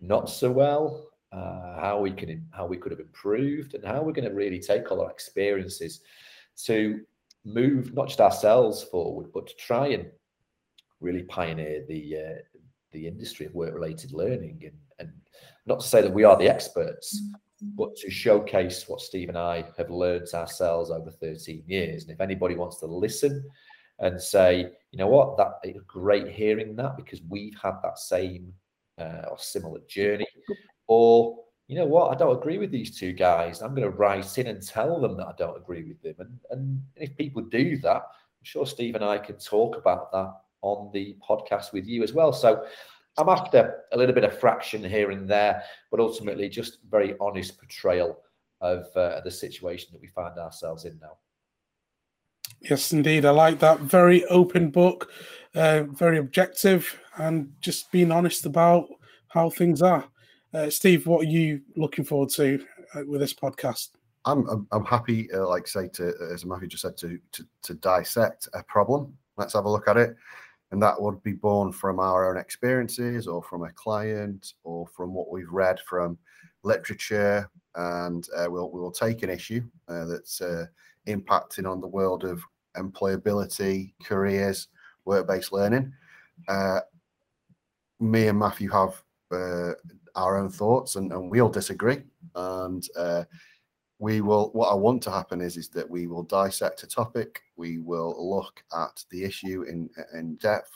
not 0.00 0.30
so 0.30 0.50
well, 0.50 1.08
uh, 1.32 1.80
how 1.80 2.00
we 2.00 2.12
can 2.12 2.46
how 2.52 2.66
we 2.66 2.76
could 2.76 2.92
have 2.92 3.00
improved, 3.00 3.74
and 3.74 3.84
how 3.84 4.02
we're 4.02 4.12
going 4.12 4.28
to 4.28 4.34
really 4.34 4.60
take 4.60 4.90
all 4.90 5.00
our 5.00 5.10
experiences 5.10 6.00
to 6.64 7.00
move 7.46 7.94
not 7.94 8.08
just 8.08 8.20
ourselves 8.20 8.82
forward, 8.82 9.28
but 9.32 9.46
to 9.46 9.54
try 9.56 9.88
and 9.88 10.06
really 11.00 11.22
pioneer 11.22 11.84
the 11.88 12.16
uh, 12.16 12.58
the 12.92 13.06
industry 13.06 13.46
of 13.46 13.54
work 13.54 13.74
related 13.74 14.12
learning 14.12 14.62
and, 14.64 14.76
and 14.98 15.12
not 15.66 15.80
to 15.80 15.86
say 15.86 16.00
that 16.00 16.12
we 16.12 16.24
are 16.24 16.36
the 16.36 16.48
experts 16.48 17.20
but 17.62 17.96
to 17.96 18.10
showcase 18.10 18.88
what 18.88 19.00
Steve 19.00 19.28
and 19.28 19.38
I 19.38 19.64
have 19.76 19.90
learned 19.90 20.28
ourselves 20.34 20.90
over 20.90 21.10
13 21.10 21.62
years. 21.66 22.02
And 22.02 22.12
if 22.12 22.20
anybody 22.20 22.54
wants 22.54 22.78
to 22.80 22.86
listen 22.86 23.44
and 23.98 24.20
say, 24.20 24.70
you 24.90 24.98
know 24.98 25.06
what, 25.06 25.36
that 25.38 25.86
great 25.86 26.28
hearing 26.28 26.76
that 26.76 26.96
because 26.96 27.22
we've 27.28 27.56
had 27.62 27.76
that 27.82 27.98
same 27.98 28.52
uh, 28.98 29.22
or 29.30 29.38
similar 29.38 29.80
journey, 29.88 30.26
or 30.86 31.38
you 31.68 31.76
know 31.76 31.86
what, 31.86 32.12
I 32.12 32.14
don't 32.16 32.36
agree 32.36 32.58
with 32.58 32.70
these 32.70 32.96
two 32.96 33.12
guys. 33.12 33.60
I'm 33.60 33.74
going 33.74 33.90
to 33.90 33.96
write 33.96 34.38
in 34.38 34.46
and 34.46 34.62
tell 34.62 35.00
them 35.00 35.16
that 35.16 35.26
I 35.26 35.32
don't 35.36 35.56
agree 35.56 35.82
with 35.82 36.00
them. 36.02 36.14
And, 36.18 36.38
and 36.50 36.82
if 36.94 37.16
people 37.16 37.42
do 37.42 37.76
that, 37.78 38.02
I'm 38.02 38.44
sure 38.44 38.66
Steve 38.66 38.94
and 38.94 39.04
I 39.04 39.18
can 39.18 39.36
talk 39.36 39.76
about 39.76 40.12
that 40.12 40.32
on 40.62 40.90
the 40.92 41.16
podcast 41.28 41.72
with 41.72 41.86
you 41.86 42.02
as 42.02 42.12
well. 42.12 42.32
So 42.32 42.66
I'm 43.18 43.28
after 43.28 43.82
a 43.92 43.96
little 43.96 44.14
bit 44.14 44.24
of 44.24 44.38
fraction 44.38 44.84
here 44.84 45.10
and 45.10 45.28
there, 45.28 45.64
but 45.90 46.00
ultimately 46.00 46.48
just 46.48 46.78
very 46.88 47.14
honest 47.20 47.58
portrayal 47.58 48.18
of 48.60 48.86
uh, 48.94 49.20
the 49.22 49.30
situation 49.30 49.88
that 49.92 50.00
we 50.00 50.08
find 50.08 50.38
ourselves 50.38 50.84
in 50.84 50.98
now. 51.00 51.16
Yes, 52.60 52.92
indeed. 52.92 53.24
I 53.24 53.30
like 53.30 53.58
that. 53.58 53.80
Very 53.80 54.24
open 54.26 54.70
book, 54.70 55.10
uh, 55.54 55.84
very 55.84 56.18
objective, 56.18 56.98
and 57.16 57.52
just 57.60 57.90
being 57.90 58.12
honest 58.12 58.46
about 58.46 58.86
how 59.28 59.50
things 59.50 59.82
are. 59.82 60.08
Uh, 60.56 60.70
Steve, 60.70 61.06
what 61.06 61.20
are 61.20 61.28
you 61.28 61.60
looking 61.76 62.02
forward 62.02 62.30
to 62.30 62.64
uh, 62.94 63.02
with 63.06 63.20
this 63.20 63.34
podcast? 63.34 63.90
I'm 64.24 64.48
I'm, 64.48 64.66
I'm 64.72 64.86
happy, 64.86 65.30
uh, 65.30 65.46
like 65.46 65.68
say 65.68 65.86
to 65.88 66.14
as 66.32 66.46
Matthew 66.46 66.68
just 66.68 66.80
said, 66.80 66.96
to, 66.96 67.18
to 67.32 67.46
to 67.62 67.74
dissect 67.74 68.48
a 68.54 68.62
problem. 68.62 69.14
Let's 69.36 69.52
have 69.52 69.66
a 69.66 69.70
look 69.70 69.86
at 69.86 69.98
it 69.98 70.16
and 70.72 70.82
that 70.82 71.00
would 71.00 71.22
be 71.22 71.32
born 71.32 71.72
from 71.72 72.00
our 72.00 72.30
own 72.30 72.38
experiences 72.38 73.26
or 73.26 73.42
from 73.42 73.64
a 73.64 73.72
client 73.72 74.54
or 74.64 74.86
from 74.86 75.12
what 75.12 75.30
we've 75.30 75.50
read 75.50 75.78
from 75.80 76.18
literature 76.62 77.48
and 77.74 78.26
uh, 78.34 78.46
we'll, 78.48 78.70
we'll 78.70 78.90
take 78.90 79.22
an 79.22 79.30
issue 79.30 79.62
uh, 79.88 80.06
that's 80.06 80.40
uh, 80.40 80.64
impacting 81.06 81.70
on 81.70 81.80
the 81.80 81.86
world 81.86 82.24
of 82.24 82.42
employability 82.76 83.92
careers 84.02 84.68
work-based 85.04 85.52
learning 85.52 85.92
me 88.00 88.26
and 88.26 88.38
matthew 88.38 88.68
have 88.68 89.02
our 90.16 90.38
own 90.38 90.50
thoughts 90.50 90.96
and, 90.96 91.12
and 91.12 91.30
we 91.30 91.40
all 91.40 91.48
disagree. 91.48 92.02
And 92.34 92.86
uh, 92.96 93.24
we 93.98 94.20
will 94.20 94.50
what 94.52 94.68
i 94.68 94.74
want 94.74 95.02
to 95.02 95.10
happen 95.10 95.40
is 95.40 95.56
is 95.56 95.68
that 95.68 95.88
we 95.88 96.06
will 96.06 96.22
dissect 96.22 96.82
a 96.82 96.86
topic 96.86 97.42
we 97.56 97.78
will 97.78 98.14
look 98.18 98.62
at 98.76 99.02
the 99.10 99.24
issue 99.24 99.62
in 99.62 99.88
in 100.12 100.36
depth 100.36 100.70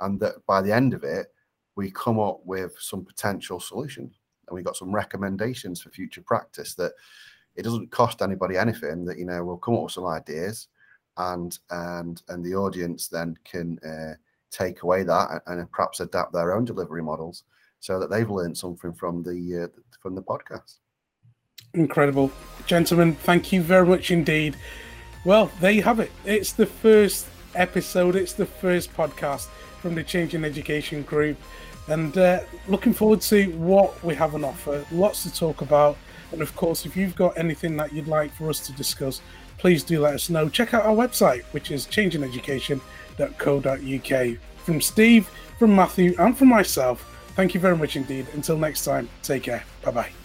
and 0.00 0.18
that 0.18 0.34
by 0.46 0.60
the 0.60 0.72
end 0.72 0.92
of 0.92 1.04
it 1.04 1.28
we 1.76 1.90
come 1.90 2.18
up 2.18 2.40
with 2.44 2.74
some 2.78 3.04
potential 3.04 3.60
solutions 3.60 4.18
and 4.48 4.54
we 4.54 4.62
got 4.62 4.76
some 4.76 4.94
recommendations 4.94 5.80
for 5.80 5.90
future 5.90 6.22
practice 6.22 6.74
that 6.74 6.92
it 7.56 7.62
doesn't 7.62 7.90
cost 7.90 8.22
anybody 8.22 8.56
anything 8.56 9.04
that 9.04 9.18
you 9.18 9.24
know 9.24 9.44
we'll 9.44 9.56
come 9.56 9.74
up 9.74 9.84
with 9.84 9.92
some 9.92 10.06
ideas 10.06 10.68
and 11.18 11.58
and 11.70 12.22
and 12.28 12.44
the 12.44 12.54
audience 12.54 13.06
then 13.06 13.36
can 13.44 13.78
uh, 13.86 14.14
take 14.50 14.82
away 14.82 15.04
that 15.04 15.42
and, 15.46 15.60
and, 15.60 15.70
perhaps 15.70 16.00
adapt 16.00 16.32
their 16.32 16.52
own 16.52 16.64
delivery 16.64 17.02
models 17.02 17.44
so 17.84 18.00
that 18.00 18.08
they've 18.08 18.30
learned 18.30 18.56
something 18.56 18.94
from 18.94 19.22
the 19.22 19.64
uh, 19.64 19.68
from 20.00 20.14
the 20.14 20.22
podcast 20.22 20.78
Incredible. 21.74 22.30
Gentlemen, 22.66 23.14
thank 23.14 23.52
you 23.52 23.60
very 23.60 23.84
much 23.84 24.10
indeed. 24.10 24.56
Well, 25.24 25.50
there 25.60 25.72
you 25.72 25.82
have 25.82 26.00
it. 26.00 26.10
It's 26.24 26.52
the 26.52 26.64
first 26.66 27.26
episode, 27.54 28.16
it's 28.16 28.32
the 28.32 28.46
first 28.46 28.94
podcast 28.94 29.48
from 29.80 29.94
the 29.96 30.04
Changing 30.04 30.44
Education 30.44 31.02
group. 31.02 31.36
And 31.88 32.16
uh, 32.16 32.44
looking 32.68 32.94
forward 32.94 33.20
to 33.22 33.46
what 33.58 34.00
we 34.04 34.14
have 34.14 34.36
on 34.36 34.44
offer. 34.44 34.86
Lots 34.92 35.24
to 35.24 35.34
talk 35.34 35.62
about. 35.62 35.96
And 36.32 36.40
of 36.40 36.54
course, 36.54 36.86
if 36.86 36.96
you've 36.96 37.16
got 37.16 37.36
anything 37.36 37.76
that 37.78 37.92
you'd 37.92 38.06
like 38.06 38.32
for 38.32 38.48
us 38.48 38.64
to 38.66 38.72
discuss, 38.72 39.20
please 39.58 39.82
do 39.82 40.00
let 40.00 40.14
us 40.14 40.30
know. 40.30 40.48
Check 40.48 40.74
out 40.74 40.84
our 40.84 40.94
website, 40.94 41.42
which 41.52 41.72
is 41.72 41.86
changingeducation.co.uk. 41.86 44.38
From 44.64 44.80
Steve, 44.80 45.28
from 45.58 45.74
Matthew, 45.74 46.14
and 46.18 46.38
from 46.38 46.48
myself, 46.48 47.13
thank 47.34 47.54
you 47.54 47.60
very 47.60 47.76
much 47.76 47.96
indeed. 47.96 48.26
Until 48.34 48.56
next 48.56 48.84
time, 48.84 49.08
take 49.22 49.42
care. 49.42 49.64
Bye 49.82 49.90
bye. 49.90 50.23